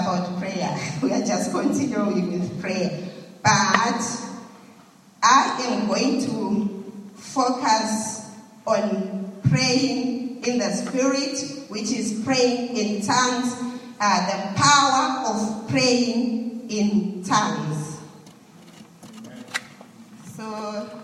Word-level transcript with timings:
about 0.00 0.38
prayer. 0.38 0.76
We 1.02 1.12
are 1.12 1.22
just 1.22 1.52
continuing 1.52 2.32
with 2.32 2.60
prayer. 2.60 3.08
But 3.42 4.02
I 5.22 5.60
am 5.66 5.86
going 5.86 6.20
to 6.26 6.92
focus 7.14 8.30
on 8.66 9.40
praying 9.48 10.44
in 10.44 10.58
the 10.58 10.70
spirit, 10.72 11.68
which 11.68 11.90
is 11.90 12.22
praying 12.24 12.76
in 12.76 13.02
tongues, 13.02 13.54
uh, 14.00 14.26
the 14.26 14.60
power 14.60 15.26
of 15.26 15.68
praying 15.68 16.70
in 16.70 17.22
tongues. 17.24 17.98
So, 20.36 21.00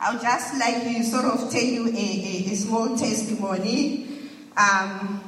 I'll 0.00 0.20
just 0.20 0.58
like 0.58 0.82
to 0.82 1.04
sort 1.04 1.24
of 1.26 1.50
tell 1.50 1.62
you 1.62 1.86
a, 1.86 1.90
a, 1.90 2.52
a 2.52 2.56
small 2.56 2.96
testimony. 2.96 4.01
Um, 4.56 5.22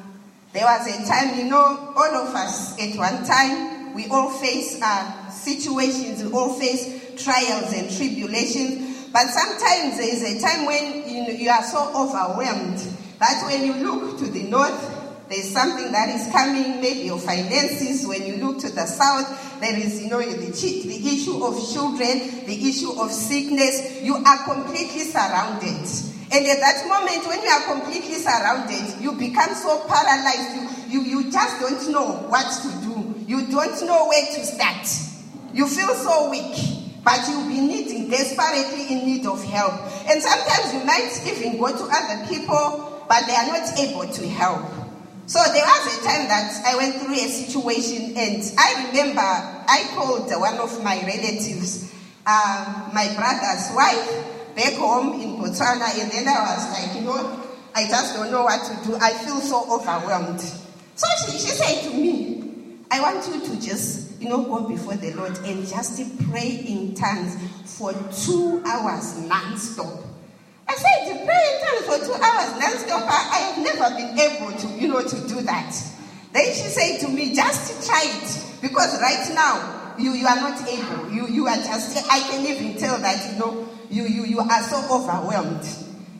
there 0.53 0.65
was 0.65 0.87
a 0.87 1.07
time, 1.07 1.39
you 1.39 1.51
know, 1.51 1.93
all 1.97 2.15
of 2.15 2.35
us 2.35 2.79
at 2.81 2.97
one 2.97 3.25
time, 3.25 3.95
we 3.95 4.07
all 4.09 4.31
face 4.31 4.81
uh, 4.83 5.31
situations, 5.31 6.23
we 6.23 6.33
all 6.33 6.55
face 6.55 7.23
trials 7.23 7.73
and 7.73 7.91
tribulations. 7.91 9.09
But 9.13 9.29
sometimes 9.29 9.99
there 9.99 10.13
is 10.13 10.23
a 10.23 10.41
time 10.41 10.67
when 10.67 11.09
you, 11.09 11.23
know, 11.23 11.29
you 11.31 11.51
are 11.51 11.63
so 11.63 11.89
overwhelmed 11.95 12.79
that 13.19 13.43
when 13.47 13.65
you 13.65 13.75
look 13.75 14.19
to 14.19 14.27
the 14.27 14.43
north, 14.45 15.03
there's 15.29 15.51
something 15.51 15.91
that 15.93 16.09
is 16.11 16.31
coming, 16.33 16.81
maybe 16.81 17.01
your 17.01 17.19
finances. 17.19 18.07
When 18.07 18.27
you 18.27 18.37
look 18.37 18.59
to 18.61 18.69
the 18.71 18.87
south, 18.87 19.61
there 19.61 19.77
is, 19.77 20.03
you 20.03 20.11
know, 20.11 20.21
the, 20.21 20.37
the 20.37 21.09
issue 21.09 21.43
of 21.43 21.73
children, 21.73 22.45
the 22.47 22.69
issue 22.69 23.01
of 23.01 23.11
sickness. 23.11 24.03
You 24.03 24.17
are 24.17 24.45
completely 24.45 25.01
surrounded. 25.01 26.14
And 26.33 26.47
at 26.47 26.61
that 26.61 26.87
moment, 26.89 27.27
when 27.27 27.43
you 27.43 27.49
are 27.49 27.65
completely 27.75 28.15
surrounded, 28.15 29.01
you 29.01 29.13
become 29.13 29.55
so 29.55 29.85
paralyzed. 29.87 30.89
You, 30.89 31.01
you, 31.01 31.21
you 31.21 31.31
just 31.31 31.61
don't 31.61 31.93
know 31.93 32.27
what 32.29 32.47
to 32.63 32.69
do. 32.87 33.15
You 33.27 33.47
don't 33.51 33.87
know 33.87 34.09
where 34.09 34.27
to 34.35 34.45
start. 34.45 34.87
You 35.53 35.67
feel 35.69 35.95
so 35.95 36.31
weak 36.31 36.85
but 37.05 37.21
you'll 37.29 37.47
be 37.47 37.61
needing, 37.61 38.09
desperately 38.09 38.89
in 38.91 39.05
need 39.05 39.27
of 39.27 39.45
help. 39.45 39.75
And 40.09 40.23
sometimes 40.23 40.73
you 40.73 40.83
might 40.85 41.13
even 41.27 41.61
go 41.61 41.69
to 41.69 41.85
other 41.85 42.27
people, 42.27 43.05
but 43.07 43.27
they 43.27 43.37
are 43.37 43.47
not 43.47 43.79
able 43.79 44.11
to 44.11 44.29
help. 44.29 44.65
So 45.27 45.39
there 45.53 45.65
was 45.65 45.99
a 45.99 46.05
time 46.05 46.29
that 46.29 46.63
I 46.67 46.77
went 46.77 46.97
through 46.97 47.15
a 47.15 47.29
situation, 47.29 48.17
and 48.17 48.43
I 48.59 48.89
remember 48.89 49.21
I 49.21 49.89
called 49.95 50.31
one 50.31 50.57
of 50.57 50.83
my 50.83 50.97
relatives, 50.97 51.93
uh, 52.27 52.91
my 52.95 53.13
brother's 53.15 53.71
wife, 53.75 54.34
back 54.55 54.75
home 54.75 55.21
in 55.21 55.37
Botswana, 55.37 55.99
and 56.01 56.11
then 56.11 56.29
I 56.29 56.55
was 56.55 56.71
like, 56.73 56.97
you 56.97 57.03
know, 57.03 57.41
I 57.75 57.89
just 57.89 58.15
don't 58.15 58.31
know 58.31 58.45
what 58.45 58.61
to 58.65 58.89
do. 58.89 58.97
I 58.97 59.13
feel 59.13 59.41
so 59.41 59.67
overwhelmed. 59.75 60.41
So 60.41 61.07
she, 61.27 61.33
she 61.33 61.49
said 61.49 61.91
to 61.91 61.97
me, 61.97 62.79
I 62.91 63.01
want 63.01 63.27
you 63.27 63.41
to 63.41 63.61
just, 63.61 64.21
you 64.23 64.29
know, 64.29 64.45
go 64.45 64.69
before 64.69 64.95
the 64.95 65.13
Lord 65.15 65.37
and 65.39 65.67
just 65.67 66.01
pray 66.31 66.65
in 66.67 66.95
tongues 66.95 67.37
for 67.65 67.93
two 67.93 68.63
hours 68.65 69.19
non-stop. 69.27 70.05
I 70.69 70.75
said, 70.77 71.13
to 71.13 71.25
pray 71.25 71.43
in 71.51 71.65
tongues 71.67 71.87
for 71.87 72.07
two 72.07 72.23
hours 72.23 72.61
non-stop, 72.61 73.03
I, 73.03 73.29
I 73.33 73.39
have 73.51 73.59
never 73.65 73.97
been 73.97 74.19
able 74.19 74.57
to, 74.57 74.69
you 74.81 74.89
know, 74.89 75.03
to 75.03 75.29
do 75.29 75.43
that. 75.43 75.75
Then 76.33 76.47
she 76.47 76.69
said 76.69 77.01
to 77.01 77.09
me, 77.09 77.35
just 77.35 77.87
try 77.89 78.03
it. 78.05 78.61
Because 78.63 79.01
right 79.01 79.29
now, 79.35 79.95
you, 79.99 80.13
you 80.13 80.27
are 80.27 80.37
not 80.37 80.61
able. 80.69 81.11
You, 81.11 81.27
you 81.27 81.47
are 81.49 81.57
just, 81.57 81.97
I 82.11 82.21
can 82.21 82.47
even 82.47 82.79
tell 82.79 82.99
that, 82.99 83.33
you 83.33 83.39
know, 83.39 83.69
you, 83.95 84.05
you, 84.05 84.25
you 84.25 84.41
are 84.41 84.63
so 84.63 84.77
overwhelmed. 84.91 85.65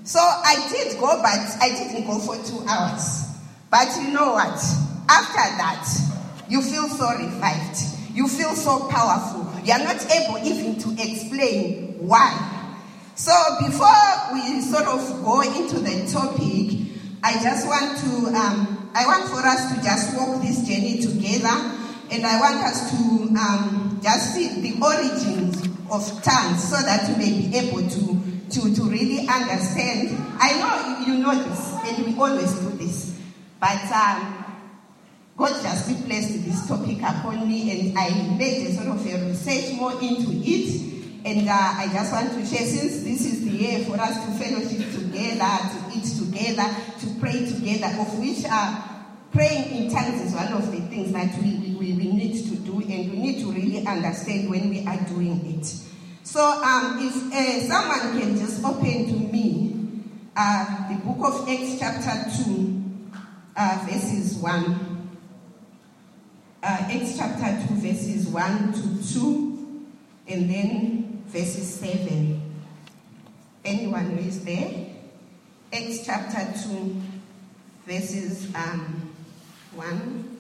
So 0.05 0.21
I 0.21 0.69
did 0.71 0.99
go, 1.01 1.21
but 1.21 1.41
I 1.61 1.71
didn't 1.71 2.07
go 2.07 2.19
for 2.21 2.37
two 2.45 2.65
hours. 2.69 3.27
But 3.71 3.89
you 4.01 4.13
know 4.13 4.33
what? 4.33 4.55
After 5.09 5.45
that, 5.59 5.89
you 6.49 6.63
feel 6.63 6.89
so 6.89 7.11
revived. 7.19 7.79
You 8.15 8.29
feel 8.29 8.55
so 8.55 8.89
powerful. 8.89 9.51
You 9.65 9.73
are 9.73 9.83
not 9.83 9.99
able 10.13 10.39
even 10.47 10.79
to 10.79 11.03
explain 11.03 11.97
why. 11.99 12.31
So 13.17 13.33
before 13.67 14.35
we 14.35 14.61
sort 14.61 14.87
of 14.87 15.25
go 15.25 15.41
into 15.41 15.81
the 15.81 16.07
topic, 16.13 16.95
I 17.25 17.43
just 17.43 17.67
want 17.67 17.99
to, 17.99 18.37
um, 18.39 18.91
I 18.95 19.07
want 19.07 19.29
for 19.31 19.41
us 19.41 19.75
to 19.75 19.83
just 19.83 20.17
walk 20.17 20.43
this 20.43 20.69
journey 20.69 21.01
together, 21.01 21.49
and 22.11 22.27
I 22.27 22.39
want 22.39 22.57
us 22.57 22.91
to 22.91 22.97
um, 23.39 23.99
just 24.03 24.35
see 24.35 24.61
the 24.61 24.85
origins 24.85 25.74
of 25.91 26.23
tongues 26.23 26.63
so 26.69 26.77
that 26.77 27.09
we 27.09 27.17
may 27.17 27.47
be 27.47 27.57
able 27.57 27.89
to, 27.89 28.21
to, 28.51 28.75
to 28.75 28.83
really 28.85 29.27
understand. 29.29 30.17
I 30.39 30.59
know 30.59 31.07
you 31.07 31.19
know 31.19 31.35
this, 31.35 31.75
and 31.85 32.07
we 32.07 32.19
always 32.19 32.53
do 32.55 32.71
this, 32.71 33.21
but 33.61 33.83
um, 33.93 34.45
God 35.37 35.63
just 35.63 36.07
placed 36.07 36.45
this 36.45 36.69
topic 36.69 36.99
upon 36.99 37.49
me, 37.49 37.89
and 37.89 37.99
I 37.99 38.37
made 38.37 38.69
a 38.69 38.73
sort 38.73 38.89
of 38.89 39.07
a 39.07 39.27
research 39.27 39.75
more 39.75 39.93
into 39.93 40.31
it. 40.31 40.93
And 41.27 41.49
uh, 41.49 41.53
I 41.53 41.89
just 41.91 42.13
want 42.13 42.33
to 42.33 42.45
share, 42.45 42.67
since 42.67 43.03
this 43.03 43.25
is 43.25 43.45
the 43.45 43.51
year 43.51 43.85
for 43.87 43.99
us 43.99 44.15
to 44.27 44.33
fellowship 44.33 44.93
together, 44.93 45.57
to 45.73 45.97
eat 45.97 46.05
together, 46.05 46.69
to 47.01 47.07
pray 47.19 47.47
together, 47.47 47.87
of 47.99 48.19
which 48.19 48.45
uh, 48.47 48.94
praying 49.35 49.77
in 49.77 49.91
tongues 49.91 50.21
is 50.23 50.33
one 50.33 50.53
of 50.53 50.71
the 50.71 50.81
things 50.83 51.13
that 51.13 51.37
we, 51.43 51.77
we, 51.79 51.93
we 51.93 52.13
need 52.13 52.35
to 52.49 52.57
do, 52.57 52.75
and 52.81 53.11
we 53.11 53.19
need 53.19 53.41
to 53.41 53.53
really 53.53 53.87
understand 53.87 54.49
when 54.49 54.71
we 54.71 54.87
are 54.87 54.99
doing 55.09 55.59
it. 55.59 55.67
So 56.23 56.41
um, 56.41 56.99
if 57.01 57.33
uh, 57.33 57.69
someone 57.69 58.19
can 58.19 58.39
just 58.39 58.65
open 58.65 59.07
to 59.07 59.33
me 59.33 59.75
uh, 60.37 60.89
the 60.89 60.99
book 61.05 61.19
of 61.33 61.49
Acts, 61.49 61.79
chapter 61.79 62.45
2, 62.45 62.85
uh, 63.57 63.87
verses 63.89 64.37
1. 64.37 65.09
Uh, 66.63 66.67
Acts 66.67 67.19
chapter 67.19 67.69
2, 67.69 67.75
verses 67.75 68.27
1 68.29 68.73
to 68.73 69.15
2, 69.15 69.87
and 70.29 70.51
then 70.51 71.23
verses 71.27 71.75
7. 71.75 72.41
Anyone 73.65 74.11
who 74.11 74.27
is 74.27 74.45
there? 74.45 74.87
Acts 75.73 76.07
chapter 76.07 76.53
2, 76.69 77.03
verses 77.87 78.49
um, 78.55 79.04
1. 79.75 80.39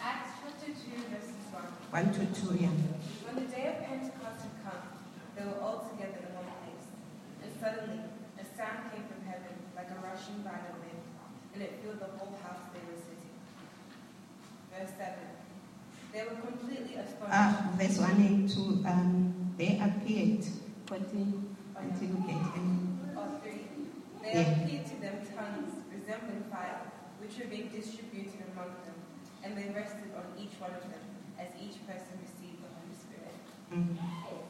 Acts 0.00 0.30
chapter 0.44 0.72
2, 0.72 0.76
verses 1.08 1.40
1. 1.52 2.04
1 2.04 2.12
to 2.12 2.22
2, 2.36 2.60
yeah. 2.60 2.68
When 3.24 3.34
the 3.40 3.48
day 3.48 3.64
of 3.72 3.80
Pentecost 3.88 4.44
had 4.44 4.56
come, 4.60 4.84
they 5.36 5.44
were 5.44 5.56
all 5.64 5.88
together 5.88 6.20
in 6.20 6.30
one 6.36 6.52
place. 6.60 6.84
And 7.40 7.50
suddenly, 7.56 8.00
a 8.36 8.44
sound 8.44 8.92
came 8.92 9.08
from 9.08 9.24
heaven 9.24 9.56
like 9.72 9.88
a 9.88 9.98
rushing 10.04 10.44
violent 10.44 10.76
wind, 10.84 11.00
and 11.56 11.62
it 11.64 11.80
filled 11.80 12.00
the 12.00 12.12
whole 12.20 12.36
house 12.44 12.68
they 12.76 12.84
were 12.84 13.00
sitting. 13.00 13.32
Verse 14.68 14.92
7. 15.00 15.16
They 16.12 16.22
were 16.28 16.36
completely 16.44 16.94
astonished. 17.00 17.32
Uh, 17.32 17.72
verse 17.80 17.96
1 17.98 18.10
and 18.20 18.48
2. 18.48 18.84
Um, 18.84 19.54
they 19.56 19.80
appeared. 19.80 20.44
Continue 20.86 21.56
until 21.72 22.08
you 22.08 22.20
get 22.28 22.36
any. 22.52 22.76
Or 23.16 23.40
3. 23.40 23.64
They 24.20 24.32
Yeah. 24.44 24.60
appeared 24.60 24.86
to 24.92 24.96
them 25.00 25.16
tongues 25.24 25.72
resembling 25.88 26.44
fire, 26.52 26.92
which 27.24 27.40
were 27.40 27.48
being 27.48 27.72
distributed 27.72 28.44
among 28.52 28.68
them, 28.84 28.98
and 29.40 29.56
they 29.56 29.72
rested 29.72 30.12
on 30.12 30.28
each 30.36 30.60
one 30.60 30.76
of 30.76 30.84
them 30.92 31.04
as 31.40 31.48
each 31.56 31.80
person 31.88 32.20
received 32.20 32.60
the 32.60 32.68
Holy 32.76 32.92
Spirit. 32.92 33.40
Mm. 33.72 33.96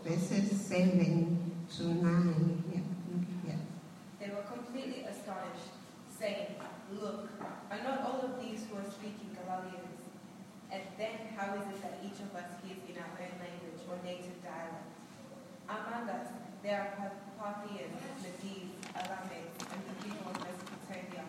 Verses 0.02 0.50
7 0.58 1.54
to 1.78 1.82
9. 2.02 2.64
Yeah. 2.74 2.82
yeah. 3.46 3.62
They 4.18 4.34
were 4.34 4.42
completely 4.42 5.06
astonished, 5.06 5.70
saying, 6.10 6.58
Look, 6.90 7.30
are 7.70 7.82
not 7.86 8.02
all 8.02 8.20
of 8.26 8.42
these 8.42 8.66
who 8.66 8.76
are 8.82 8.90
speaking 8.90 9.30
Galileans? 9.38 10.02
And 10.74 10.82
then 10.98 11.30
how 11.38 11.54
is 11.54 11.62
it 11.70 11.78
that 11.78 12.02
each 12.02 12.18
of 12.18 12.34
us 12.34 12.58
hears 12.66 12.82
in 12.90 12.98
our 12.98 13.14
own 13.22 13.34
language 13.38 13.80
or 13.86 13.96
native 14.02 14.34
dialect? 14.42 14.90
Among 15.70 16.10
us 16.10 16.26
there 16.62 16.82
are 16.82 17.12
Parthians, 17.38 18.02
Medes, 18.42 18.74
Elamites, 18.98 19.62
and 19.62 19.80
the 19.86 19.96
people 20.02 20.26
of 20.26 20.36
Mesopotamia, 20.42 21.24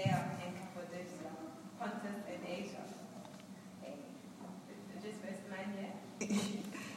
Judea, 0.00 0.24
and 0.44 0.54
Cappadocia, 0.56 1.30
Pontus 1.78 2.24
and 2.26 2.46
Asia. 2.48 2.84
Okay. 3.82 3.94
Just 5.02 5.20
verse 5.20 5.40
9 5.50 6.28
here. 6.28 6.36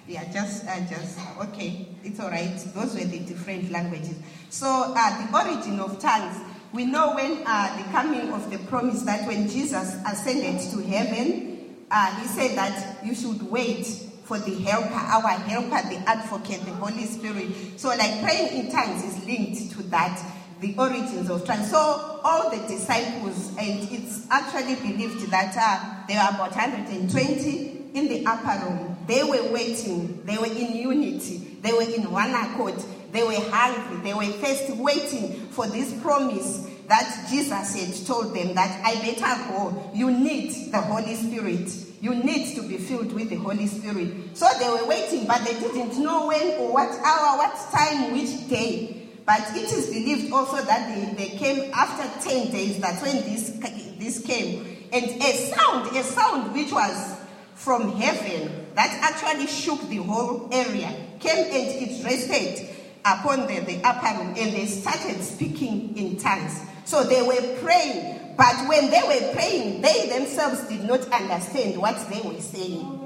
Yeah, 0.05 0.31
just, 0.33 0.65
uh, 0.67 0.79
just, 0.81 1.17
okay, 1.43 1.87
it's 2.03 2.19
all 2.19 2.29
right. 2.29 2.57
Those 2.75 2.93
were 2.93 3.05
the 3.05 3.19
different 3.19 3.71
languages. 3.71 4.15
So, 4.49 4.93
uh, 4.95 5.31
the 5.31 5.33
origin 5.33 5.79
of 5.79 5.97
tongues, 5.99 6.37
we 6.73 6.85
know 6.85 7.13
when 7.15 7.41
uh, 7.45 7.77
the 7.77 7.83
coming 7.91 8.33
of 8.33 8.51
the 8.51 8.57
promise 8.67 9.03
that 9.03 9.25
when 9.27 9.47
Jesus 9.47 9.95
ascended 10.05 10.59
to 10.71 10.81
heaven, 10.83 11.75
uh, 11.89 12.19
he 12.19 12.27
said 12.27 12.57
that 12.57 13.03
you 13.05 13.15
should 13.15 13.41
wait 13.49 13.85
for 14.23 14.39
the 14.39 14.55
helper, 14.55 14.93
our 14.93 15.29
helper, 15.39 15.89
the 15.89 15.97
advocate, 16.05 16.65
the 16.65 16.73
Holy 16.73 17.05
Spirit. 17.05 17.79
So, 17.79 17.89
like 17.89 18.21
praying 18.21 18.65
in 18.65 18.71
tongues 18.71 19.03
is 19.03 19.25
linked 19.25 19.71
to 19.71 19.83
that, 19.83 20.19
the 20.63 20.73
origins 20.77 21.29
of 21.29 21.45
tongues. 21.45 21.69
So, 21.69 21.77
all 22.23 22.49
the 22.49 22.65
disciples, 22.67 23.49
and 23.59 23.87
it's 23.91 24.25
actually 24.31 24.75
believed 24.75 25.29
that 25.29 25.53
uh, 25.59 26.07
there 26.07 26.17
were 26.17 26.35
about 26.35 26.55
120 26.55 27.91
in 27.93 28.07
the 28.07 28.25
upper 28.25 28.65
room. 28.65 28.97
They 29.05 29.23
were 29.23 29.51
waiting. 29.51 30.23
They 30.25 30.37
were 30.37 30.45
in 30.45 30.75
unity. 30.77 31.57
They 31.61 31.73
were 31.73 31.81
in 31.81 32.09
one 32.09 32.31
accord. 32.31 32.75
They 33.11 33.23
were 33.23 33.39
hungry. 33.51 33.97
They 34.03 34.13
were 34.13 34.25
thirsty, 34.25 34.73
waiting 34.73 35.47
for 35.49 35.67
this 35.67 35.93
promise 36.01 36.69
that 36.87 37.27
Jesus 37.29 37.75
had 37.75 38.07
told 38.07 38.33
them 38.33 38.55
that 38.55 38.81
I 38.85 38.95
better 38.95 39.49
go. 39.51 39.91
You 39.93 40.11
need 40.11 40.71
the 40.71 40.79
Holy 40.79 41.15
Spirit. 41.15 41.69
You 42.01 42.15
need 42.15 42.55
to 42.55 42.63
be 42.63 42.77
filled 42.77 43.11
with 43.13 43.29
the 43.29 43.35
Holy 43.35 43.67
Spirit. 43.67 44.37
So 44.37 44.47
they 44.59 44.69
were 44.69 44.85
waiting, 44.87 45.27
but 45.27 45.43
they 45.43 45.53
didn't 45.59 46.01
know 46.01 46.27
when 46.27 46.59
or 46.59 46.73
what 46.73 46.89
hour, 46.89 47.37
what 47.37 47.55
time, 47.71 48.13
which 48.13 48.47
day. 48.49 49.02
But 49.25 49.41
it 49.55 49.71
is 49.71 49.87
believed 49.87 50.33
also 50.33 50.61
that 50.61 50.93
they, 50.93 51.13
they 51.13 51.37
came 51.37 51.71
after 51.73 52.29
10 52.29 52.51
days. 52.51 52.79
That's 52.79 53.01
when 53.01 53.15
this, 53.23 53.51
this 53.97 54.21
came. 54.25 54.65
And 54.91 55.05
a 55.05 55.33
sound, 55.55 55.95
a 55.95 56.03
sound 56.03 56.53
which 56.53 56.71
was 56.71 57.15
from 57.55 57.93
heaven 57.93 58.67
that 58.75 58.89
actually 59.01 59.47
shook 59.47 59.81
the 59.89 59.97
whole 59.97 60.49
area 60.51 60.93
came 61.23 61.45
and 61.45 61.89
it 61.89 62.03
rested 62.03 62.69
upon 63.05 63.47
the, 63.47 63.59
the 63.61 63.81
upper 63.83 64.19
room 64.19 64.35
and 64.37 64.53
they 64.53 64.65
started 64.65 65.23
speaking 65.23 65.97
in 65.97 66.17
tongues. 66.17 66.59
So 66.85 67.03
they 67.03 67.21
were 67.21 67.57
praying, 67.61 68.35
but 68.37 68.67
when 68.67 68.89
they 68.89 69.01
were 69.01 69.33
praying, 69.33 69.81
they 69.81 70.09
themselves 70.09 70.67
did 70.67 70.83
not 70.83 71.01
understand 71.11 71.79
what 71.79 71.95
they 72.09 72.21
were 72.21 72.41
saying. 72.41 72.99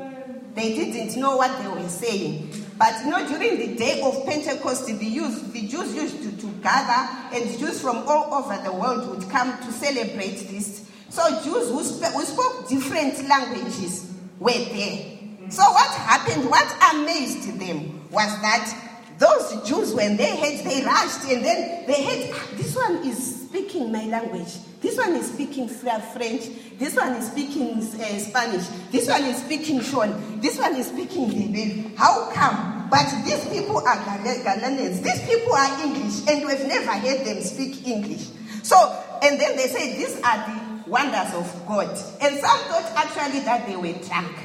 They 0.55 0.73
didn't 0.73 1.19
know 1.19 1.37
what 1.37 1.61
they 1.61 1.67
were 1.67 1.89
saying. 1.89 2.66
But 2.77 3.05
know, 3.05 3.27
during 3.27 3.57
the 3.57 3.75
day 3.75 4.01
of 4.01 4.25
Pentecost, 4.25 4.85
the 4.85 4.97
Jews, 4.97 5.41
the 5.51 5.67
Jews 5.67 5.95
used 5.95 6.21
to, 6.23 6.37
to 6.41 6.47
gather, 6.61 7.35
and 7.35 7.57
Jews 7.57 7.81
from 7.81 7.97
all 8.07 8.33
over 8.33 8.61
the 8.63 8.71
world 8.71 9.09
would 9.09 9.29
come 9.29 9.57
to 9.57 9.71
celebrate 9.71 10.47
this. 10.49 10.87
So 11.09 11.27
Jews 11.43 11.69
who, 11.69 11.83
sp- 11.83 12.13
who 12.13 12.23
spoke 12.23 12.69
different 12.69 13.27
languages 13.27 14.13
were 14.39 14.51
there. 14.51 15.17
So 15.49 15.63
what 15.63 15.89
happened, 15.95 16.49
what 16.49 16.67
amazed 16.93 17.59
them 17.59 18.07
was 18.11 18.41
that 18.41 18.86
those 19.17 19.67
Jews, 19.67 19.93
when 19.93 20.15
they 20.17 20.35
had, 20.35 20.65
they 20.65 20.85
rushed 20.85 21.23
and 21.25 21.43
then 21.43 21.85
they 21.87 22.03
had, 22.03 22.29
"Ah, 22.33 22.47
this 22.55 22.75
one 22.75 22.97
is 23.07 23.47
speaking 23.47 23.91
my 23.91 24.05
language. 24.05 24.57
This 24.81 24.97
one 24.97 25.15
is 25.15 25.31
speaking 25.31 25.67
French. 25.67 26.49
This 26.77 26.95
one 26.95 27.13
is 27.13 27.27
speaking 27.31 27.79
uh, 27.79 28.19
Spanish. 28.19 28.67
This 28.91 29.07
one 29.07 29.23
is 29.23 29.37
speaking 29.37 29.79
Shona. 29.79 30.41
This 30.41 30.59
one 30.59 30.75
is 30.75 30.87
speaking 30.87 31.29
Hebrew. 31.29 31.95
How 31.95 32.29
come? 32.31 32.87
But 32.89 33.07
these 33.25 33.43
people 33.49 33.77
are 33.79 33.97
Galileans. 34.05 35.01
These 35.01 35.25
people 35.25 35.53
are 35.53 35.81
English 35.81 36.27
and 36.29 36.45
we've 36.45 36.67
never 36.67 36.91
heard 36.91 37.25
them 37.25 37.41
speak 37.41 37.87
English. 37.87 38.29
So, 38.63 38.77
and 39.23 39.39
then 39.39 39.57
they 39.57 39.67
say 39.67 39.97
these 39.97 40.21
are 40.21 40.37
the 40.47 40.89
wonders 40.89 41.33
of 41.33 41.65
God. 41.67 41.89
And 42.21 42.37
some 42.37 42.59
thought 42.69 42.91
actually 42.95 43.39
that 43.41 43.65
they 43.65 43.75
were 43.75 43.97
drunk. 44.07 44.37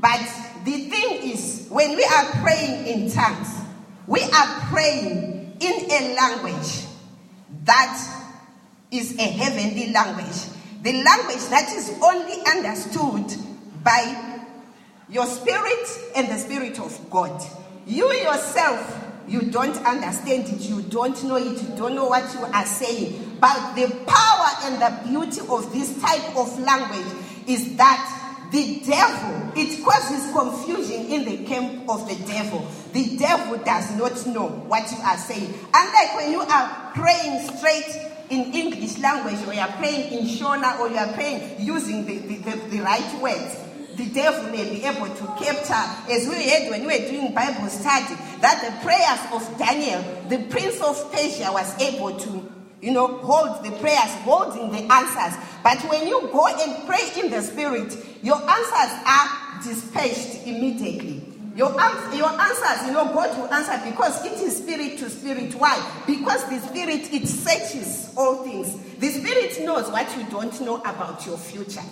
But 0.00 0.20
the 0.64 0.88
thing 0.88 1.30
is, 1.30 1.66
when 1.68 1.94
we 1.96 2.04
are 2.04 2.24
praying 2.42 2.86
in 2.86 3.10
tongues, 3.12 3.61
we 4.06 4.22
are 4.22 4.60
praying 4.70 5.56
in 5.60 5.90
a 5.90 6.14
language 6.14 6.84
that 7.64 8.28
is 8.90 9.16
a 9.18 9.22
heavenly 9.22 9.92
language. 9.92 10.36
The 10.82 10.92
language 10.92 11.48
that 11.48 11.72
is 11.74 11.98
only 12.02 12.44
understood 12.46 13.32
by 13.84 14.40
your 15.08 15.26
spirit 15.26 15.88
and 16.16 16.28
the 16.28 16.38
spirit 16.38 16.80
of 16.80 16.98
God. 17.10 17.40
You 17.86 18.12
yourself, 18.12 19.04
you 19.28 19.42
don't 19.42 19.76
understand 19.86 20.48
it, 20.48 20.60
you 20.62 20.82
don't 20.82 21.22
know 21.24 21.36
it, 21.36 21.62
you 21.62 21.76
don't 21.76 21.94
know 21.94 22.06
what 22.06 22.32
you 22.34 22.40
are 22.40 22.66
saying. 22.66 23.38
But 23.40 23.74
the 23.74 23.88
power 24.06 24.48
and 24.64 24.82
the 24.82 25.08
beauty 25.08 25.40
of 25.48 25.72
this 25.72 26.00
type 26.00 26.36
of 26.36 26.58
language 26.60 27.06
is 27.46 27.76
that 27.76 28.21
the 28.52 28.82
devil, 28.84 29.52
it 29.56 29.82
causes 29.82 30.30
confusion 30.30 31.06
in 31.06 31.24
the 31.24 31.44
camp 31.46 31.88
of 31.88 32.06
the 32.06 32.14
devil. 32.26 32.66
The 32.92 33.16
devil 33.16 33.56
does 33.64 33.96
not 33.96 34.26
know 34.26 34.48
what 34.68 34.90
you 34.92 34.98
are 34.98 35.16
saying. 35.16 35.54
Unlike 35.72 36.16
when 36.16 36.30
you 36.32 36.40
are 36.40 36.92
praying 36.94 37.48
straight 37.56 38.10
in 38.28 38.52
English 38.52 38.98
language, 38.98 39.46
or 39.46 39.54
you 39.54 39.60
are 39.60 39.72
praying 39.78 40.12
in 40.12 40.26
Shona, 40.26 40.78
or 40.78 40.88
you 40.90 40.96
are 40.96 41.12
praying 41.14 41.60
using 41.60 42.04
the, 42.04 42.18
the, 42.18 42.36
the, 42.36 42.56
the 42.68 42.80
right 42.80 43.22
words, 43.22 43.56
the 43.96 44.06
devil 44.10 44.50
may 44.50 44.68
be 44.68 44.84
able 44.84 45.08
to 45.08 45.26
capture, 45.42 46.12
as 46.12 46.28
we 46.28 46.48
heard 46.48 46.70
when 46.70 46.86
we 46.86 46.98
were 46.98 47.08
doing 47.08 47.32
Bible 47.32 47.68
study, 47.68 48.14
that 48.40 48.60
the 48.60 48.84
prayers 48.84 49.32
of 49.32 49.58
Daniel, 49.58 50.02
the 50.28 50.44
prince 50.50 50.80
of 50.82 51.10
Persia, 51.10 51.50
was 51.52 51.80
able 51.80 52.18
to 52.18 52.52
you 52.82 52.90
know, 52.90 53.06
hold 53.18 53.64
the 53.64 53.70
prayers, 53.78 54.12
holding 54.24 54.70
the 54.72 54.92
answers. 54.92 55.38
But 55.62 55.78
when 55.88 56.06
you 56.06 56.20
go 56.32 56.48
and 56.48 56.86
pray 56.86 57.12
in 57.22 57.30
the 57.30 57.40
spirit, 57.40 57.96
your 58.22 58.36
answers 58.36 59.02
are 59.06 59.62
dispatched 59.62 60.46
immediately. 60.46 61.22
Your, 61.54 61.70
your 62.14 62.30
answers, 62.30 62.86
you 62.86 62.92
know, 62.92 63.04
God 63.12 63.38
will 63.38 63.52
answer 63.52 63.78
because 63.88 64.24
it 64.24 64.32
is 64.32 64.56
spirit 64.56 64.98
to 64.98 65.10
spirit. 65.10 65.54
Why? 65.54 65.78
Because 66.06 66.48
the 66.48 66.58
spirit, 66.66 67.12
it 67.12 67.28
searches 67.28 68.12
all 68.16 68.42
things. 68.42 68.74
The 68.98 69.10
spirit 69.10 69.64
knows 69.64 69.90
what 69.90 70.08
you 70.16 70.24
don't 70.30 70.58
know 70.62 70.78
about 70.78 71.24
your 71.26 71.36
future. 71.36 71.82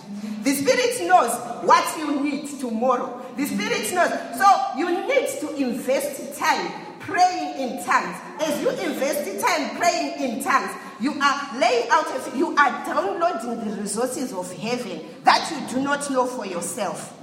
The 0.43 0.55
spirit 0.55 1.07
knows 1.07 1.31
what 1.63 1.97
you 1.99 2.19
need 2.21 2.59
tomorrow. 2.59 3.23
The 3.37 3.45
spirit 3.45 3.93
knows. 3.93 4.09
So 4.37 4.77
you 4.77 5.07
need 5.07 5.29
to 5.39 5.55
invest 5.55 6.37
time 6.37 6.90
praying 7.11 7.59
in 7.59 7.85
tongues. 7.85 8.17
As 8.41 8.61
you 8.61 8.69
invest 8.69 9.25
the 9.25 9.39
time 9.41 9.77
praying 9.77 10.21
in 10.21 10.43
tongues, 10.43 10.71
you 10.99 11.13
are 11.19 11.59
laying 11.59 11.89
out, 11.91 12.35
you 12.35 12.55
are 12.55 12.85
downloading 12.85 13.69
the 13.69 13.81
resources 13.81 14.33
of 14.33 14.51
heaven 14.53 15.01
that 15.23 15.51
you 15.51 15.75
do 15.75 15.83
not 15.83 16.09
know 16.11 16.25
for 16.25 16.45
yourself. 16.45 17.17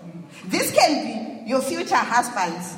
This 0.47 0.73
can 0.75 1.05
be 1.45 1.49
your 1.51 1.61
future 1.61 1.97
husbands. 1.97 2.77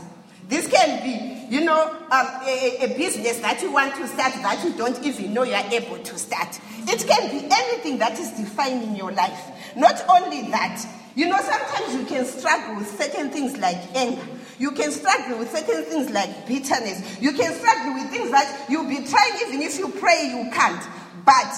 This 0.49 0.67
can 0.69 1.03
be, 1.05 1.55
you 1.55 1.65
know, 1.65 1.81
um, 2.11 2.27
a, 2.45 2.85
a 2.85 2.99
business 2.99 3.39
that 3.39 3.63
you 3.63 3.71
want 3.71 3.95
to 3.97 4.09
start 4.09 4.33
that 4.35 4.65
you 4.65 4.73
don't 4.77 5.01
even 5.05 5.33
know 5.33 5.45
you 5.45 5.55
are 5.55 5.73
able 5.73 5.99
to 5.99 6.19
start. 6.19 6.59
It 6.89 7.07
can 7.07 7.31
be 7.31 7.47
anything 7.51 7.99
that 7.99 8.19
is 8.19 8.31
defining 8.33 8.97
your 8.97 9.13
life. 9.13 9.41
Not 9.77 10.03
only 10.09 10.51
that, 10.51 10.85
you 11.15 11.29
know, 11.29 11.39
sometimes 11.39 11.95
you 11.95 12.05
can 12.05 12.25
struggle 12.25 12.77
with 12.77 12.99
certain 12.99 13.31
things 13.31 13.57
like 13.59 13.79
anger. 13.95 14.27
You 14.61 14.73
can 14.73 14.93
struggle 14.93 15.39
with 15.39 15.51
certain 15.51 15.85
things 15.85 16.11
like 16.11 16.47
bitterness. 16.47 17.19
You 17.19 17.33
can 17.33 17.55
struggle 17.55 17.95
with 17.95 18.11
things 18.11 18.31
that 18.31 18.67
you'll 18.69 18.87
be 18.87 19.07
trying, 19.07 19.33
even 19.49 19.63
if 19.63 19.79
you 19.79 19.89
pray, 19.89 20.27
you 20.29 20.51
can't. 20.53 20.87
But 21.25 21.57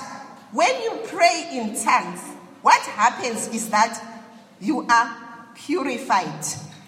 when 0.53 0.71
you 0.83 1.01
pray 1.09 1.49
in 1.53 1.75
tongues, 1.83 2.21
what 2.63 2.81
happens 2.83 3.49
is 3.49 3.71
that 3.71 4.01
you 4.61 4.87
are 4.89 5.17
purified. 5.57 6.45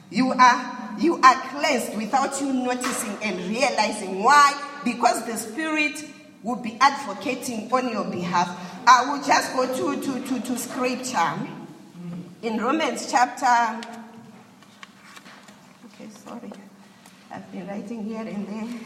You 0.08 0.30
are 0.30 0.96
you 1.00 1.16
are 1.16 1.34
cleansed 1.48 1.96
without 1.96 2.40
you 2.40 2.52
noticing 2.52 3.18
and 3.20 3.36
realizing 3.50 4.22
why. 4.22 4.54
Because 4.84 5.26
the 5.26 5.36
Spirit 5.36 6.08
will 6.44 6.62
be 6.62 6.78
advocating 6.80 7.72
on 7.72 7.88
your 7.88 8.04
behalf. 8.04 8.56
I 8.86 9.10
will 9.10 9.24
just 9.24 9.52
go 9.52 9.66
to, 9.66 10.00
to, 10.00 10.28
to, 10.28 10.40
to 10.46 10.58
scripture 10.58 11.32
in 12.42 12.58
Romans 12.58 13.10
chapter. 13.10 14.03
Sorry. 16.24 16.50
I've 17.30 17.52
been 17.52 17.66
writing 17.66 18.04
here 18.04 18.20
and 18.20 18.48
there. 18.48 18.80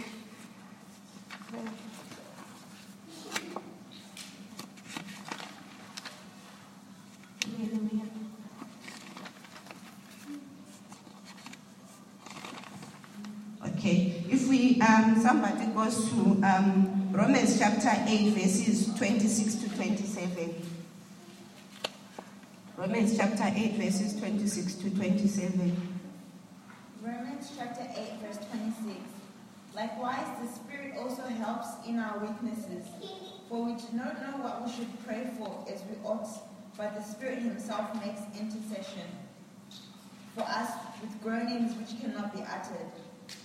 Okay, 13.66 14.24
if 14.28 14.48
we 14.48 14.80
um, 14.80 15.20
somebody 15.20 15.66
goes 15.66 16.10
to 16.10 16.40
um, 16.42 17.10
Romans 17.12 17.58
chapter 17.58 17.90
8, 18.06 18.32
verses 18.34 18.92
26 18.96 19.54
to 19.56 19.76
27. 19.76 20.62
Romans 22.76 23.16
chapter 23.16 23.44
8, 23.54 23.74
verses 23.74 24.18
26 24.18 24.74
to 24.74 24.90
27. 24.90 25.97
Chapter 27.56 27.86
8, 27.96 28.20
verse 28.22 28.38
26. 28.50 28.98
Likewise, 29.74 30.26
the 30.40 30.48
Spirit 30.48 30.94
also 30.98 31.22
helps 31.22 31.68
in 31.86 31.98
our 31.98 32.18
weaknesses, 32.18 32.86
for 33.48 33.64
we 33.64 33.72
do 33.74 33.86
not 33.94 34.20
know 34.20 34.42
what 34.42 34.64
we 34.64 34.72
should 34.72 34.88
pray 35.06 35.30
for 35.38 35.64
as 35.72 35.82
we 35.82 35.96
ought, 36.04 36.28
but 36.76 36.94
the 36.94 37.02
Spirit 37.02 37.40
Himself 37.40 37.94
makes 38.04 38.20
intercession 38.38 39.08
for 40.34 40.42
us 40.42 40.72
with 41.00 41.20
groanings 41.22 41.74
which 41.76 42.00
cannot 42.00 42.34
be 42.34 42.42
uttered. 42.42 42.90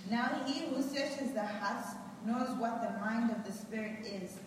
Now 0.09 0.41
He 0.45 0.67
who 0.67 0.81
searches 0.81 1.31
the 1.33 1.45
hearts 1.45 1.89
knows 2.25 2.49
what 2.57 2.81
the 2.81 2.99
mind 2.99 3.31
of 3.31 3.45
the 3.45 3.51
Spirit 3.51 4.05
is, 4.05 4.37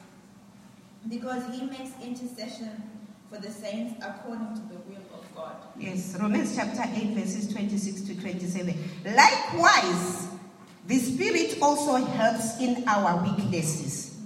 because 1.08 1.44
He 1.54 1.66
makes 1.66 1.92
intercession 2.02 2.82
for 3.30 3.38
the 3.38 3.50
saints 3.50 3.94
according 4.04 4.54
to 4.54 4.60
the 4.68 4.78
will 4.88 5.05
God. 5.36 5.56
Yes, 5.78 6.16
Romans 6.18 6.56
chapter 6.56 6.82
8, 6.82 7.08
verses 7.08 7.52
26 7.52 8.00
to 8.02 8.20
27. 8.20 8.74
Likewise, 9.14 10.28
the 10.86 10.96
Spirit 10.96 11.58
also 11.60 11.96
helps 11.96 12.58
in 12.58 12.88
our 12.88 13.22
weaknesses. 13.22 14.16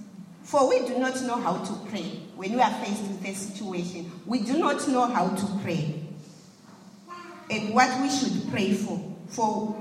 For 0.43 0.69
we 0.69 0.87
do 0.87 0.97
not 0.99 1.21
know 1.23 1.35
how 1.35 1.57
to 1.57 1.73
pray 1.89 2.21
when 2.35 2.53
we 2.53 2.61
are 2.61 2.73
faced 2.83 3.01
with 3.03 3.25
a 3.25 3.33
situation. 3.33 4.11
We 4.25 4.39
do 4.39 4.57
not 4.57 4.87
know 4.87 5.05
how 5.05 5.29
to 5.29 5.45
pray. 5.61 6.01
And 7.49 7.73
what 7.73 8.01
we 8.01 8.09
should 8.09 8.49
pray 8.49 8.73
for. 8.73 9.15
For 9.27 9.75